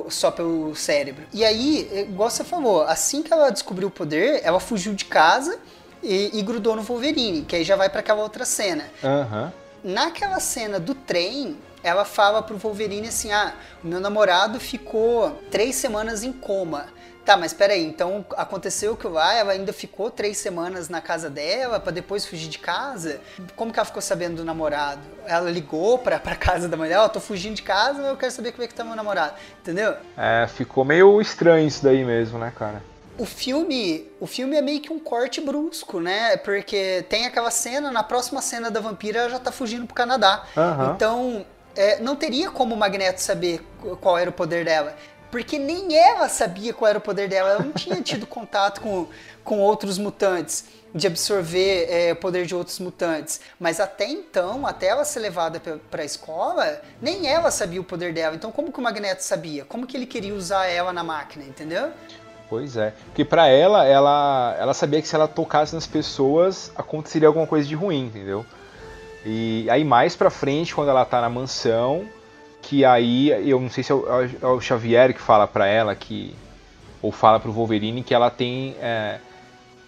[0.09, 1.25] só pelo cérebro.
[1.33, 5.59] E aí, igual você falou, assim que ela descobriu o poder, ela fugiu de casa
[6.01, 8.85] e, e grudou no Wolverine, que aí já vai para aquela outra cena.
[9.03, 9.51] Aham.
[9.57, 15.31] Uhum naquela cena do trem, ela fala pro Wolverine assim: ah, o meu namorado ficou
[15.51, 16.87] três semanas em coma.
[17.25, 21.79] Tá, mas peraí, então aconteceu que lá ela ainda ficou três semanas na casa dela
[21.79, 23.21] para depois fugir de casa?
[23.55, 25.01] Como que ela ficou sabendo do namorado?
[25.25, 28.51] Ela ligou pra, pra casa da ó, oh, tô fugindo de casa, eu quero saber
[28.51, 29.95] como é que tá meu namorado, entendeu?
[30.17, 32.83] É, ficou meio estranho isso daí mesmo, né, cara?
[33.17, 36.35] O filme, o filme é meio que um corte brusco, né?
[36.37, 40.43] Porque tem aquela cena, na próxima cena da vampira ela já tá fugindo pro Canadá.
[40.55, 40.95] Uhum.
[40.95, 41.45] Então,
[41.75, 43.61] é, não teria como o Magneto saber
[44.01, 44.95] qual era o poder dela.
[45.29, 47.51] Porque nem ela sabia qual era o poder dela.
[47.51, 49.07] Ela não tinha tido contato com,
[49.43, 53.41] com outros mutantes, de absorver é, o poder de outros mutantes.
[53.59, 58.13] Mas até então, até ela ser levada para a escola, nem ela sabia o poder
[58.13, 58.35] dela.
[58.35, 59.65] Então, como que o Magneto sabia?
[59.65, 61.91] Como que ele queria usar ela na máquina, entendeu?
[62.49, 62.93] Pois é.
[63.05, 67.67] Porque para ela, ela, ela sabia que se ela tocasse nas pessoas, aconteceria alguma coisa
[67.67, 68.45] de ruim, entendeu?
[69.25, 72.05] E aí mais pra frente, quando ela tá na mansão,
[72.61, 74.05] que aí, eu não sei se é o,
[74.41, 76.35] é o Xavier que fala pra ela que.
[77.01, 78.75] Ou fala pro Wolverine que ela tem.
[78.79, 79.19] É,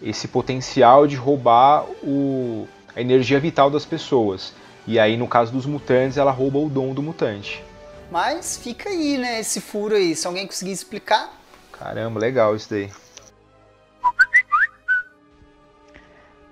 [0.01, 4.53] esse potencial de roubar o, a energia vital das pessoas.
[4.85, 7.63] E aí, no caso dos mutantes, ela rouba o dom do mutante.
[8.11, 10.15] Mas fica aí, né, esse furo aí.
[10.15, 11.34] Se alguém conseguir explicar.
[11.77, 12.89] Caramba, legal isso daí.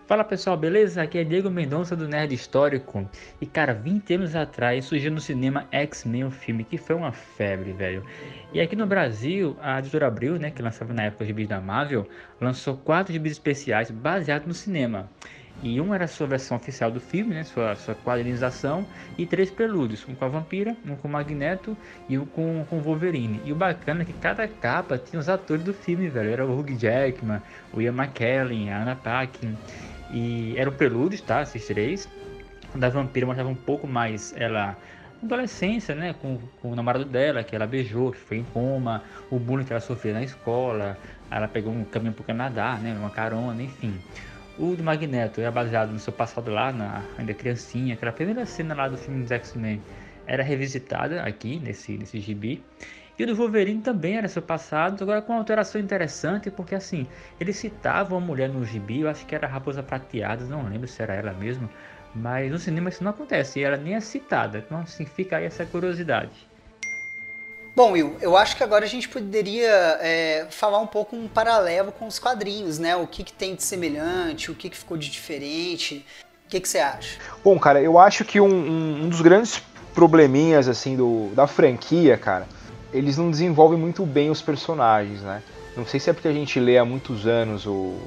[0.06, 1.02] Fala pessoal, beleza?
[1.02, 3.10] Aqui é Diego Mendonça do Nerd Histórico.
[3.40, 7.72] E cara, 20 anos atrás surgiu no cinema X-Men, um filme que foi uma febre,
[7.72, 8.06] velho.
[8.54, 11.62] E aqui no Brasil, a editora Abril, né, que lançava na época os gibis da
[11.62, 12.06] Marvel,
[12.40, 15.10] lançou quatro gibis especiais baseados no cinema.
[15.62, 18.86] E um era a sua versão oficial do filme, né, sua, sua quadrinização,
[19.18, 21.78] e três prelúdios, um com a Vampira, um com o Magneto
[22.10, 23.40] e um com, com o Wolverine.
[23.46, 26.30] E o bacana é que cada capa tinha os atores do filme, velho.
[26.30, 29.56] Era o Hugh Jackman, o Ian McKellen, a Anna Paquin.
[30.12, 31.42] E eram prelúdios, tá?
[31.44, 32.10] Esses três.
[32.76, 34.76] O da Vampira mostrava um pouco mais ela
[35.24, 39.40] adolescência, né, com, com, o namorado dela, que ela beijou, que foi em coma, o
[39.40, 40.98] bullying que ela sofreu na escola,
[41.32, 43.98] ela pegou um caminho pro Canadá, né, uma carona, enfim.
[44.58, 48.76] O do Magneto é baseado no seu passado lá, na, ainda criancinha, aquela primeira cena
[48.76, 49.82] lá do filme dos X-Men
[50.28, 52.64] era revisitada aqui, nesse, nesse gibi.
[53.18, 57.08] E o do Wolverine também era seu passado, agora com uma alteração interessante, porque assim,
[57.40, 60.88] ele citava uma mulher no gibi, eu acho que era a Raposa Prateada, não lembro
[60.88, 61.68] se era ela mesmo,
[62.14, 65.46] mas no cinema isso não acontece, e ela nem é citada, então assim, fica aí
[65.46, 66.53] essa curiosidade.
[67.76, 71.92] Bom, Will, eu acho que agora a gente poderia é, falar um pouco um paralelo
[71.92, 72.96] com os quadrinhos, né?
[72.96, 76.06] O que, que tem de semelhante, o que, que ficou de diferente.
[76.46, 77.18] O que, que você acha?
[77.44, 79.60] Bom, cara, eu acho que um, um, um dos grandes
[79.92, 82.48] probleminhas assim do, da franquia, cara,
[82.94, 85.42] eles não desenvolvem muito bem os personagens, né?
[85.76, 87.98] Não sei se é porque a gente lê há muitos anos o,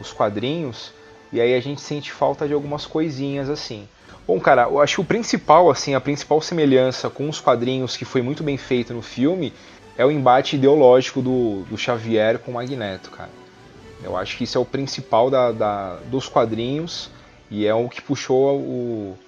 [0.00, 0.92] os quadrinhos
[1.32, 3.88] e aí a gente sente falta de algumas coisinhas assim.
[4.26, 8.04] Bom, cara, eu acho que o principal, assim, a principal semelhança com os quadrinhos que
[8.04, 9.52] foi muito bem feito no filme
[9.96, 13.30] é o embate ideológico do, do Xavier com o Magneto, cara.
[14.02, 17.10] Eu acho que isso é o principal da, da dos quadrinhos
[17.50, 19.18] e é o que puxou o,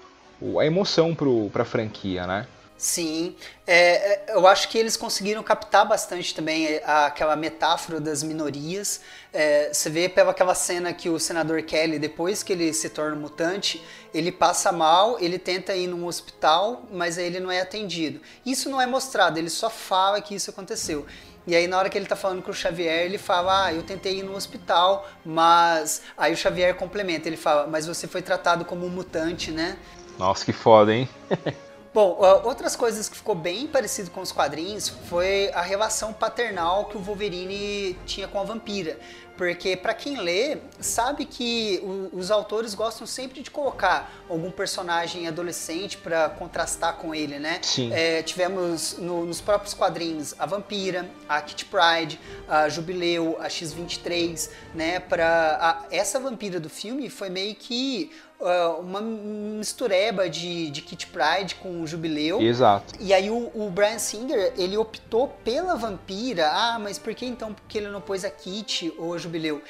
[0.40, 2.46] o, a emoção pro, pra franquia, né?
[2.78, 3.34] Sim,
[3.66, 9.00] é, é, eu acho que eles conseguiram captar bastante também é, aquela metáfora das minorias.
[9.32, 13.16] É, você vê pela aquela cena que o senador Kelly, depois que ele se torna
[13.16, 18.20] mutante, ele passa mal, ele tenta ir num hospital, mas aí ele não é atendido.
[18.44, 21.06] Isso não é mostrado, ele só fala que isso aconteceu.
[21.46, 23.82] E aí na hora que ele tá falando com o Xavier, ele fala: "Ah, eu
[23.82, 28.66] tentei ir no hospital, mas aí o Xavier complementa, ele fala: "Mas você foi tratado
[28.66, 29.78] como um mutante, né?"
[30.18, 31.08] Nossa, que foda, hein?
[31.96, 36.98] Bom, outras coisas que ficou bem parecido com os quadrinhos foi a relação paternal que
[36.98, 38.98] o Wolverine tinha com a vampira.
[39.34, 41.82] Porque para quem lê, sabe que
[42.12, 47.60] os autores gostam sempre de colocar algum personagem adolescente para contrastar com ele, né?
[47.62, 47.92] Sim.
[47.92, 54.50] É, tivemos no, nos próprios quadrinhos a Vampira, a Kit Pride, a Jubileu, a X-23,
[54.74, 55.00] né?
[55.00, 61.54] Para essa vampira do filme foi meio que uh, uma mistureba de, de Kit Pride
[61.56, 62.40] com o Jubileu.
[62.40, 62.94] Exato.
[63.00, 66.50] E aí o, o, Brian Singer, ele optou pela vampira.
[66.52, 69.62] Ah, mas por que então porque ele não pôs a Kit ou a Jubileu?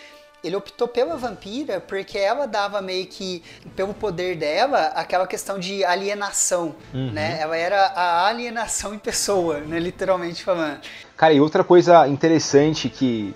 [0.45, 3.43] Ele optou pela vampira porque ela dava meio que,
[3.75, 7.11] pelo poder dela, aquela questão de alienação, uhum.
[7.11, 7.39] né?
[7.41, 9.81] Ela era a alienação em pessoa, né?
[9.81, 10.81] Literalmente falando.
[11.17, 13.35] Cara, e outra coisa interessante que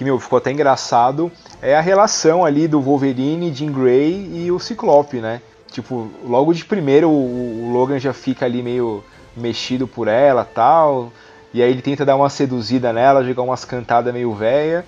[0.00, 4.58] que meu, ficou até engraçado, é a relação ali do Wolverine, Jean Grey e o
[4.58, 5.42] Ciclope, né?
[5.70, 9.04] Tipo, logo de primeiro o, o Logan já fica ali meio
[9.36, 11.12] mexido por ela tal.
[11.52, 14.86] E aí ele tenta dar uma seduzida nela, jogar umas cantadas meio velha.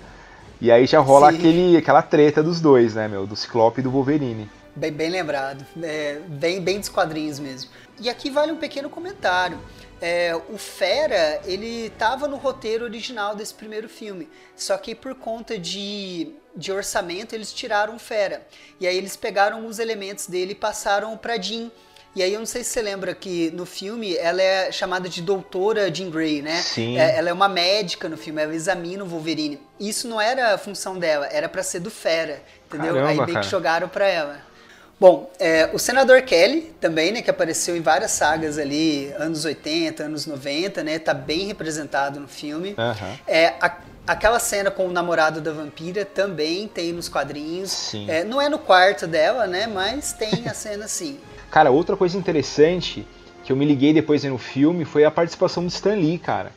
[0.59, 3.27] E aí já rola aquele, aquela treta dos dois, né, meu?
[3.27, 4.49] Do Ciclope e do Wolverine.
[4.75, 5.63] Bem, bem lembrado.
[5.79, 7.69] É, bem, bem dos quadrinhos mesmo.
[7.99, 9.59] E aqui vale um pequeno comentário.
[10.05, 15.57] É, o Fera, ele estava no roteiro original desse primeiro filme, só que por conta
[15.57, 18.45] de, de orçamento eles tiraram o Fera.
[18.81, 21.71] E aí eles pegaram os elementos dele e passaram para Jean.
[22.13, 25.21] E aí eu não sei se você lembra que no filme ela é chamada de
[25.21, 26.61] doutora Jean Grey, né?
[26.61, 26.97] Sim.
[26.97, 29.57] É, ela é uma médica no filme, ela examina o Wolverine.
[29.79, 32.95] Isso não era a função dela, era para ser do Fera, entendeu?
[32.95, 34.52] Caramba, aí meio que jogaram para ela.
[34.99, 40.03] Bom, é, o senador Kelly também, né, que apareceu em várias sagas ali, anos 80,
[40.03, 42.75] anos 90, né, tá bem representado no filme.
[42.77, 43.17] Uhum.
[43.27, 43.77] É, a,
[44.07, 47.71] aquela cena com o namorado da vampira também tem nos quadrinhos.
[47.71, 48.09] Sim.
[48.09, 51.19] É, não é no quarto dela, né, mas tem a cena sim.
[51.51, 53.05] Cara, outra coisa interessante
[53.43, 56.51] que eu me liguei depois no filme foi a participação do Stan Lee, cara.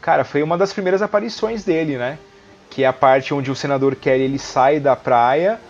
[0.00, 2.18] Cara, foi uma das primeiras aparições dele, né?
[2.68, 5.60] Que é a parte onde o senador Kelly ele sai da praia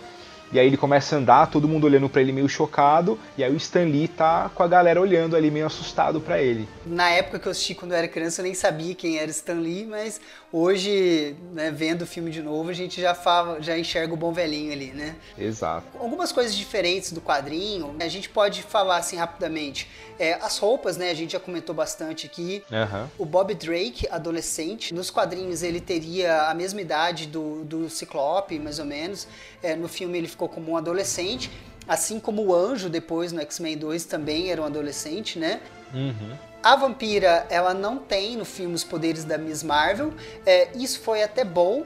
[0.53, 3.51] E aí ele começa a andar, todo mundo olhando para ele meio chocado, e aí
[3.51, 6.69] o Stan Lee tá com a galera olhando ali meio assustado para ele.
[6.85, 9.55] Na época que eu assisti quando eu era criança, eu nem sabia quem era Stan
[9.55, 14.13] Lee, mas hoje, né, vendo o filme de novo, a gente já fala, já enxerga
[14.13, 15.15] o bom velhinho ali, né?
[15.35, 15.87] Exato.
[15.99, 19.89] Algumas coisas diferentes do quadrinho, a gente pode falar assim rapidamente.
[20.19, 22.63] É, as roupas, né, a gente já comentou bastante aqui.
[22.71, 23.07] Uhum.
[23.17, 28.77] O Bob Drake, adolescente, nos quadrinhos ele teria a mesma idade do, do Ciclope, mais
[28.77, 29.27] ou menos.
[29.63, 31.51] É, no filme ele ficou como um adolescente.
[31.87, 35.59] Assim como o Anjo, depois no X-Men 2, também era um adolescente, né?
[35.93, 36.37] Uhum.
[36.63, 40.13] A vampira, ela não tem no filme os poderes da Miss Marvel.
[40.45, 41.83] É, isso foi até bom.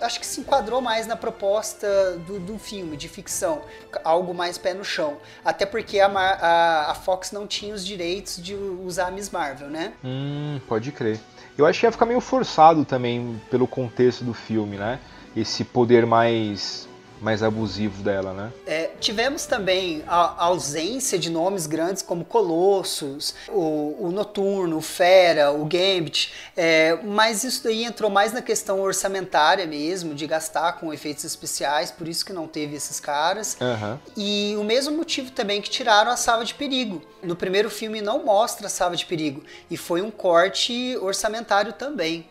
[0.00, 3.62] Acho que se enquadrou mais na proposta do, do filme, de ficção.
[4.04, 5.18] Algo mais pé no chão.
[5.44, 9.68] Até porque a, a, a Fox não tinha os direitos de usar a Miss Marvel,
[9.68, 9.94] né?
[10.04, 11.20] Hum, pode crer.
[11.56, 14.98] Eu acho que ia ficar meio forçado também pelo contexto do filme, né?
[15.34, 16.86] Esse poder mais
[17.20, 18.52] mais abusivo dela, né?
[18.66, 24.82] É, tivemos também a, a, ausência de nomes grandes como Colossus, o, o Noturno, o
[24.82, 30.74] Fera, o Gambit, é, mas isso daí entrou mais na questão orçamentária mesmo, de gastar
[30.74, 33.56] com efeitos especiais, por isso que não teve esses caras.
[33.60, 33.98] Uhum.
[34.16, 37.02] E o mesmo motivo também que tiraram a Sava de Perigo.
[37.22, 42.28] No primeiro filme não mostra a Sava de Perigo, e foi um corte orçamentário também.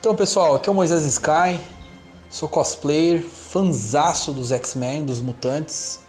[0.00, 1.60] Então, pessoal, aqui é o Moisés Sky,
[2.32, 6.00] Sou cosplayer, fanzaço dos X-Men, dos Mutantes.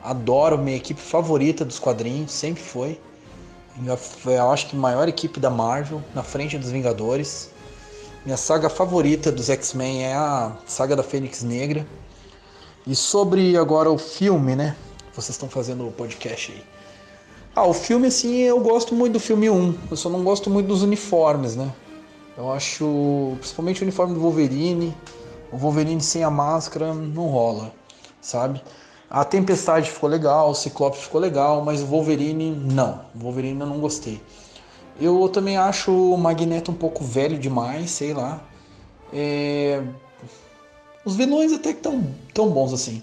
[0.00, 3.00] Adoro minha equipe favorita dos quadrinhos, sempre foi.
[4.24, 7.50] Eu acho que maior equipe da Marvel, na frente dos Vingadores.
[8.24, 11.84] Minha saga favorita dos X-Men é a saga da Fênix Negra.
[12.86, 14.76] E sobre agora o filme, né?
[15.12, 16.62] Vocês estão fazendo o podcast aí.
[17.56, 19.78] Ah, o filme, assim, eu gosto muito do filme 1.
[19.90, 21.72] Eu só não gosto muito dos uniformes, né?
[22.38, 24.94] Eu acho, principalmente o uniforme do Wolverine
[25.52, 27.72] o Wolverine sem a máscara não rola,
[28.20, 28.62] sabe?
[29.10, 33.02] A Tempestade ficou legal, o Ciclope ficou legal, mas o Wolverine não.
[33.14, 34.20] O Wolverine eu não gostei.
[34.98, 38.40] Eu também acho o Magneto um pouco velho demais, sei lá.
[39.12, 39.82] É...
[41.04, 43.02] Os vilões até que tão, tão bons assim.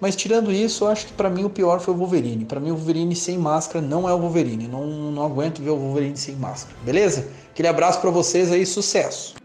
[0.00, 2.44] Mas tirando isso, eu acho que para mim o pior foi o Wolverine.
[2.44, 4.68] Para mim o Wolverine sem máscara não é o Wolverine.
[4.68, 6.76] Não, não aguento ver o Wolverine sem máscara.
[6.84, 7.28] Beleza?
[7.50, 9.39] Aquele abraço para vocês aí, sucesso!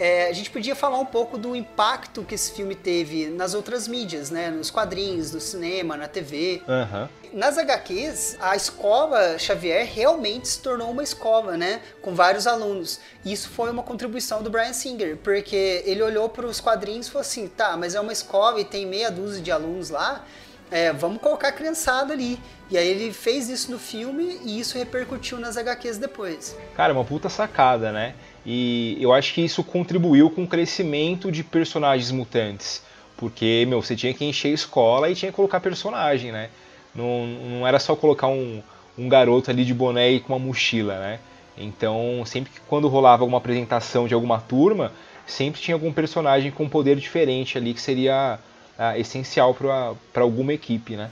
[0.00, 3.86] É, a gente podia falar um pouco do impacto que esse filme teve nas outras
[3.86, 4.48] mídias, né?
[4.48, 6.62] Nos quadrinhos, no cinema, na TV.
[6.66, 7.06] Uhum.
[7.34, 11.82] Nas HQs, a escola Xavier realmente se tornou uma escola, né?
[12.00, 12.98] Com vários alunos.
[13.22, 17.20] Isso foi uma contribuição do Brian Singer, porque ele olhou para os quadrinhos e falou
[17.20, 20.24] assim: tá, mas é uma escola e tem meia dúzia de alunos lá.
[20.70, 22.40] É, vamos colocar a criançada ali.
[22.70, 26.56] E aí ele fez isso no filme e isso repercutiu nas HQs depois.
[26.76, 28.14] Cara, uma puta sacada, né?
[28.44, 32.82] E eu acho que isso contribuiu com o crescimento de personagens mutantes.
[33.16, 36.48] Porque, meu, você tinha que encher escola e tinha que colocar personagem, né?
[36.94, 38.62] Não, não era só colocar um,
[38.96, 41.20] um garoto ali de boné e com uma mochila, né?
[41.56, 44.92] Então, sempre que quando rolava alguma apresentação de alguma turma,
[45.26, 48.38] sempre tinha algum personagem com poder diferente ali que seria
[48.78, 51.10] ah, essencial para alguma equipe, né?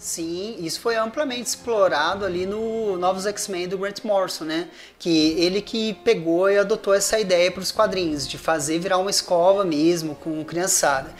[0.00, 4.70] Sim, isso foi amplamente explorado ali no Novos X-Men do Grant Morrison, né?
[4.98, 9.10] Que ele que pegou e adotou essa ideia para os quadrinhos, de fazer virar uma
[9.10, 11.10] escola mesmo, com criançada.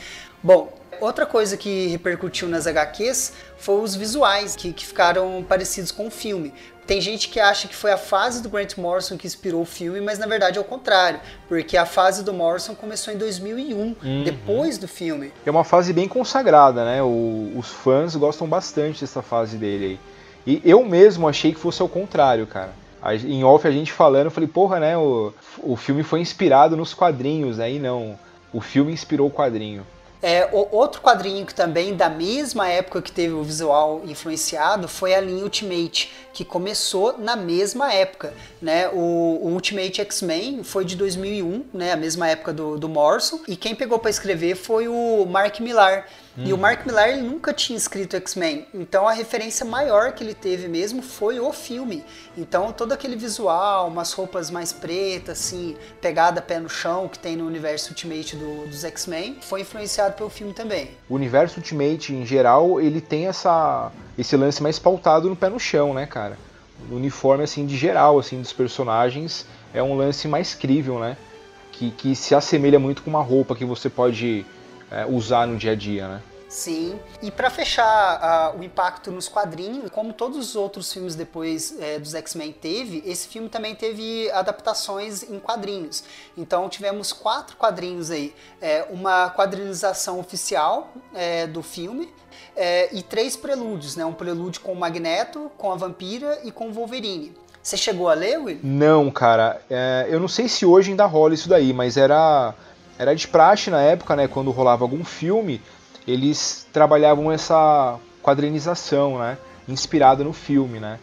[0.43, 6.07] Bom, outra coisa que repercutiu nas HQs foi os visuais, que, que ficaram parecidos com
[6.07, 6.55] o filme.
[6.91, 10.01] Tem gente que acha que foi a fase do Grant Morrison que inspirou o filme,
[10.01, 14.25] mas na verdade é o contrário, porque a fase do Morrison começou em 2001, uhum.
[14.25, 15.33] depois do filme.
[15.47, 17.01] É uma fase bem consagrada, né?
[17.01, 20.01] O, os fãs gostam bastante dessa fase dele aí.
[20.45, 22.73] E eu mesmo achei que fosse ao contrário, cara.
[23.25, 24.99] Em off a gente falando, eu falei, porra, né?
[24.99, 25.33] O,
[25.63, 28.19] o filme foi inspirado nos quadrinhos, aí não.
[28.53, 29.87] O filme inspirou o quadrinho.
[30.23, 35.15] É, o, outro quadrinho que também, da mesma época que teve o visual influenciado, foi
[35.15, 38.35] a linha Ultimate, que começou na mesma época.
[38.61, 38.89] Né?
[38.91, 41.93] O, o Ultimate X-Men foi de 2001, né?
[41.93, 42.91] a mesma época do, do
[43.49, 46.07] e quem pegou para escrever foi o Mark Millar.
[46.37, 46.47] Uhum.
[46.47, 50.35] E o Mark Millar ele nunca tinha escrito X-Men, então a referência maior que ele
[50.35, 52.05] teve mesmo foi o filme.
[52.39, 57.37] Então todo aquele visual, umas roupas mais pretas, assim, pegada pé no chão que tem
[57.37, 60.91] no universo Ultimate do, dos X-Men, foi influenciado pelo filme também.
[61.09, 65.59] O universo Ultimate em geral ele tem essa esse lance mais pautado no pé no
[65.59, 66.39] chão, né, cara?
[66.91, 71.17] O uniforme assim de geral assim dos personagens é um lance mais crível, né?
[71.73, 74.45] Que, que se assemelha muito com uma roupa que você pode
[74.91, 76.23] é, usar no dia a dia, né?
[76.51, 81.77] Sim, e para fechar uh, o impacto nos quadrinhos, como todos os outros filmes depois
[81.81, 86.03] é, dos X-Men teve, esse filme também teve adaptações em quadrinhos.
[86.37, 92.13] Então tivemos quatro quadrinhos aí, é, uma quadrinização oficial é, do filme
[92.57, 94.05] é, e três prelúdios, né?
[94.05, 97.33] Um prelúdio com o Magneto, com a Vampira e com o Wolverine.
[97.63, 98.59] Você chegou a ler, Will?
[98.61, 99.63] Não, cara.
[99.71, 102.55] É, eu não sei se hoje ainda rola isso daí, mas era
[103.01, 104.29] era de praxe na época, né?
[104.29, 105.59] Quando rolava algum filme
[106.07, 109.39] eles trabalhavam essa quadrinização, né?
[109.67, 110.99] Inspirada no filme, né?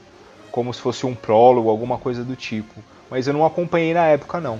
[0.51, 2.83] Como se fosse um prólogo, alguma coisa do tipo.
[3.09, 4.59] Mas eu não acompanhei na época, não.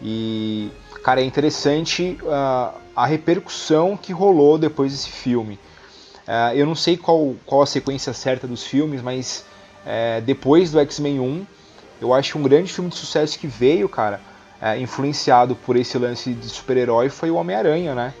[0.00, 0.70] E,
[1.02, 5.58] cara, é interessante uh, a repercussão que rolou depois desse filme.
[6.28, 9.44] Uh, eu não sei qual, qual a sequência certa dos filmes, mas
[9.84, 11.46] uh, depois do X-Men 1,
[12.00, 14.20] eu acho um grande filme de sucesso que veio, cara,
[14.60, 18.14] é, influenciado por esse lance de super-herói foi o Homem-Aranha, né?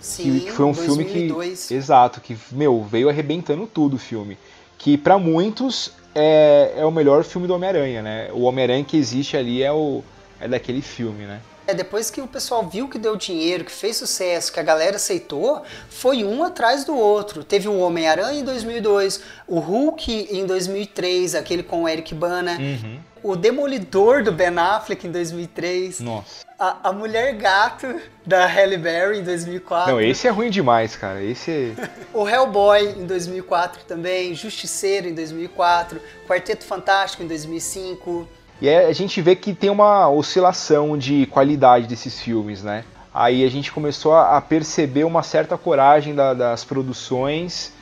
[0.00, 1.12] Sim, que, foi um 2002.
[1.12, 1.74] filme que.
[1.74, 4.38] Exato, que, meu, veio arrebentando tudo o filme.
[4.76, 8.30] Que para muitos é, é o melhor filme do Homem-Aranha, né?
[8.32, 10.02] O Homem-Aranha que existe ali é, o,
[10.40, 11.40] é daquele filme, né?
[11.68, 14.96] É, depois que o pessoal viu que deu dinheiro, que fez sucesso, que a galera
[14.96, 17.44] aceitou, foi um atrás do outro.
[17.44, 23.00] Teve o Homem-Aranha em 2002, o Hulk em 2003, aquele com o Eric Bana, uhum.
[23.22, 26.00] o Demolidor do Ben Affleck em 2003.
[26.00, 26.46] Nossa.
[26.58, 29.92] A, a Mulher Gato da Halle Berry em 2004.
[29.92, 31.22] Não, esse é ruim demais, cara.
[31.22, 31.88] Esse é...
[32.14, 38.26] O Hellboy em 2004 também, Justiceiro em 2004, Quarteto Fantástico em 2005.
[38.60, 42.84] E a gente vê que tem uma oscilação de qualidade desses filmes, né?
[43.14, 47.72] Aí a gente começou a perceber uma certa coragem da, das produções,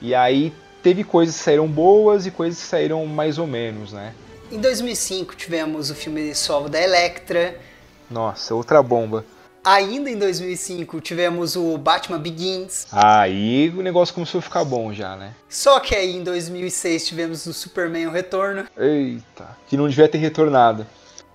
[0.00, 0.52] e aí
[0.82, 4.14] teve coisas que saíram boas e coisas que saíram mais ou menos, né?
[4.50, 7.58] Em 2005 tivemos o filme Solo da Electra.
[8.10, 9.24] Nossa, outra bomba.
[9.66, 12.86] Ainda em 2005 tivemos o Batman Begins.
[12.92, 15.34] Aí o negócio começou a ficar bom já, né?
[15.48, 18.64] Só que aí em 2006 tivemos o Superman o Retorno.
[18.78, 20.86] Eita, que não devia ter retornado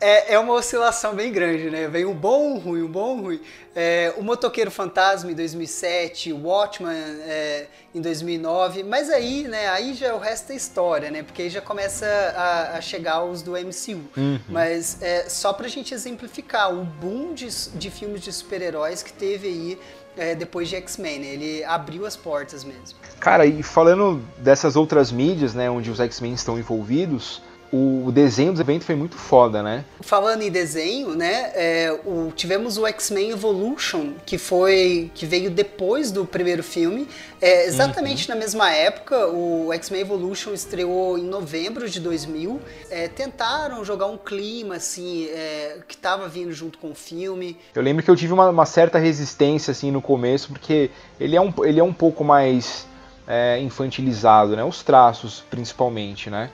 [0.01, 1.87] é, é uma oscilação bem grande, né?
[1.87, 3.41] Vem um bom, um ruim, um bom, um ruim.
[3.75, 9.93] É, o Motoqueiro Fantasma em 2007, o Watchman é, em 2009, mas aí, né, aí
[9.93, 11.21] já é o resto é história, né?
[11.21, 14.01] Porque aí já começa a, a chegar os do MCU.
[14.17, 14.39] Uhum.
[14.49, 19.47] Mas é, só pra gente exemplificar o boom de, de filmes de super-heróis que teve
[19.47, 19.79] aí
[20.17, 21.27] é, depois de X-Men, né?
[21.27, 22.97] Ele abriu as portas mesmo.
[23.19, 27.41] Cara, e falando dessas outras mídias, né, onde os X-Men estão envolvidos,
[27.71, 29.85] o desenho do evento foi muito foda, né?
[30.01, 31.51] Falando em desenho, né?
[31.55, 35.09] É, o, tivemos o X-Men Evolution, que foi.
[35.15, 37.07] que veio depois do primeiro filme.
[37.39, 38.35] É, exatamente uhum.
[38.35, 42.59] na mesma época, o X-Men Evolution estreou em novembro de 2000.
[42.89, 47.57] É, tentaram jogar um clima, assim, é, que tava vindo junto com o filme.
[47.73, 51.41] Eu lembro que eu tive uma, uma certa resistência, assim, no começo, porque ele é
[51.41, 52.85] um, ele é um pouco mais
[53.25, 54.63] é, infantilizado, né?
[54.65, 56.49] Os traços, principalmente, né?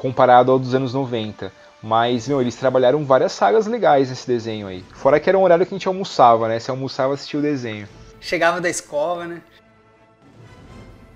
[0.00, 1.52] Comparado ao dos anos 90.
[1.82, 4.82] Mas, meu, eles trabalharam várias sagas legais nesse desenho aí.
[4.94, 6.58] Fora que era um horário que a gente almoçava, né?
[6.58, 7.86] Se almoçava, assistia o desenho.
[8.18, 9.42] Chegava da escola, né?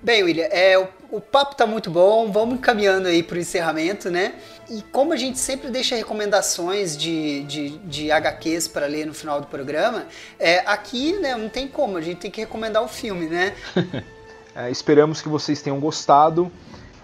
[0.01, 4.35] Bem, William, é, o, o papo tá muito bom, vamos caminhando aí pro encerramento, né?
[4.69, 9.41] E como a gente sempre deixa recomendações de, de, de HQs para ler no final
[9.41, 10.05] do programa,
[10.39, 13.55] é, aqui, né, não tem como, a gente tem que recomendar o filme, né?
[14.55, 16.51] é, esperamos que vocês tenham gostado.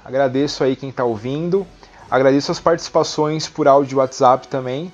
[0.04, 1.66] Agradeço aí quem está ouvindo.
[2.10, 4.92] Agradeço as participações por áudio WhatsApp também.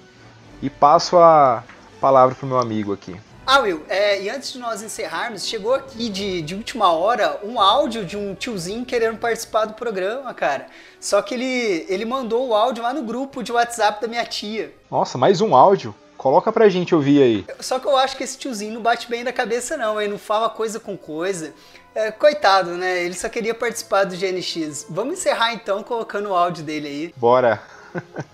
[0.62, 1.64] E passo a
[2.00, 3.20] palavra para o meu amigo aqui.
[3.50, 7.62] Ah, Will, é, e antes de nós encerrarmos, chegou aqui de, de última hora um
[7.62, 10.68] áudio de um tiozinho querendo participar do programa, cara.
[11.00, 14.74] Só que ele, ele mandou o áudio lá no grupo de WhatsApp da minha tia.
[14.92, 15.96] Nossa, mais um áudio?
[16.28, 17.46] Coloca pra gente ouvir aí.
[17.62, 20.02] Só que eu acho que esse tiozinho não bate bem na cabeça, não.
[20.02, 21.54] Ele não fala coisa com coisa.
[21.96, 23.06] É, coitado, né?
[23.06, 24.88] Ele só queria participar do GNX.
[24.90, 27.14] Vamos encerrar então colocando o áudio dele aí.
[27.16, 27.64] Bora!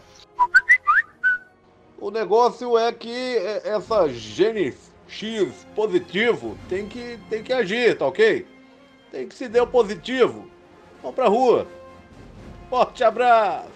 [2.02, 8.44] o negócio é que essa GNX positivo tem que, tem que agir, tá ok?
[9.12, 10.50] Tem que se der o positivo.
[11.00, 11.68] Vamos pra rua.
[12.72, 13.73] Forte abraço!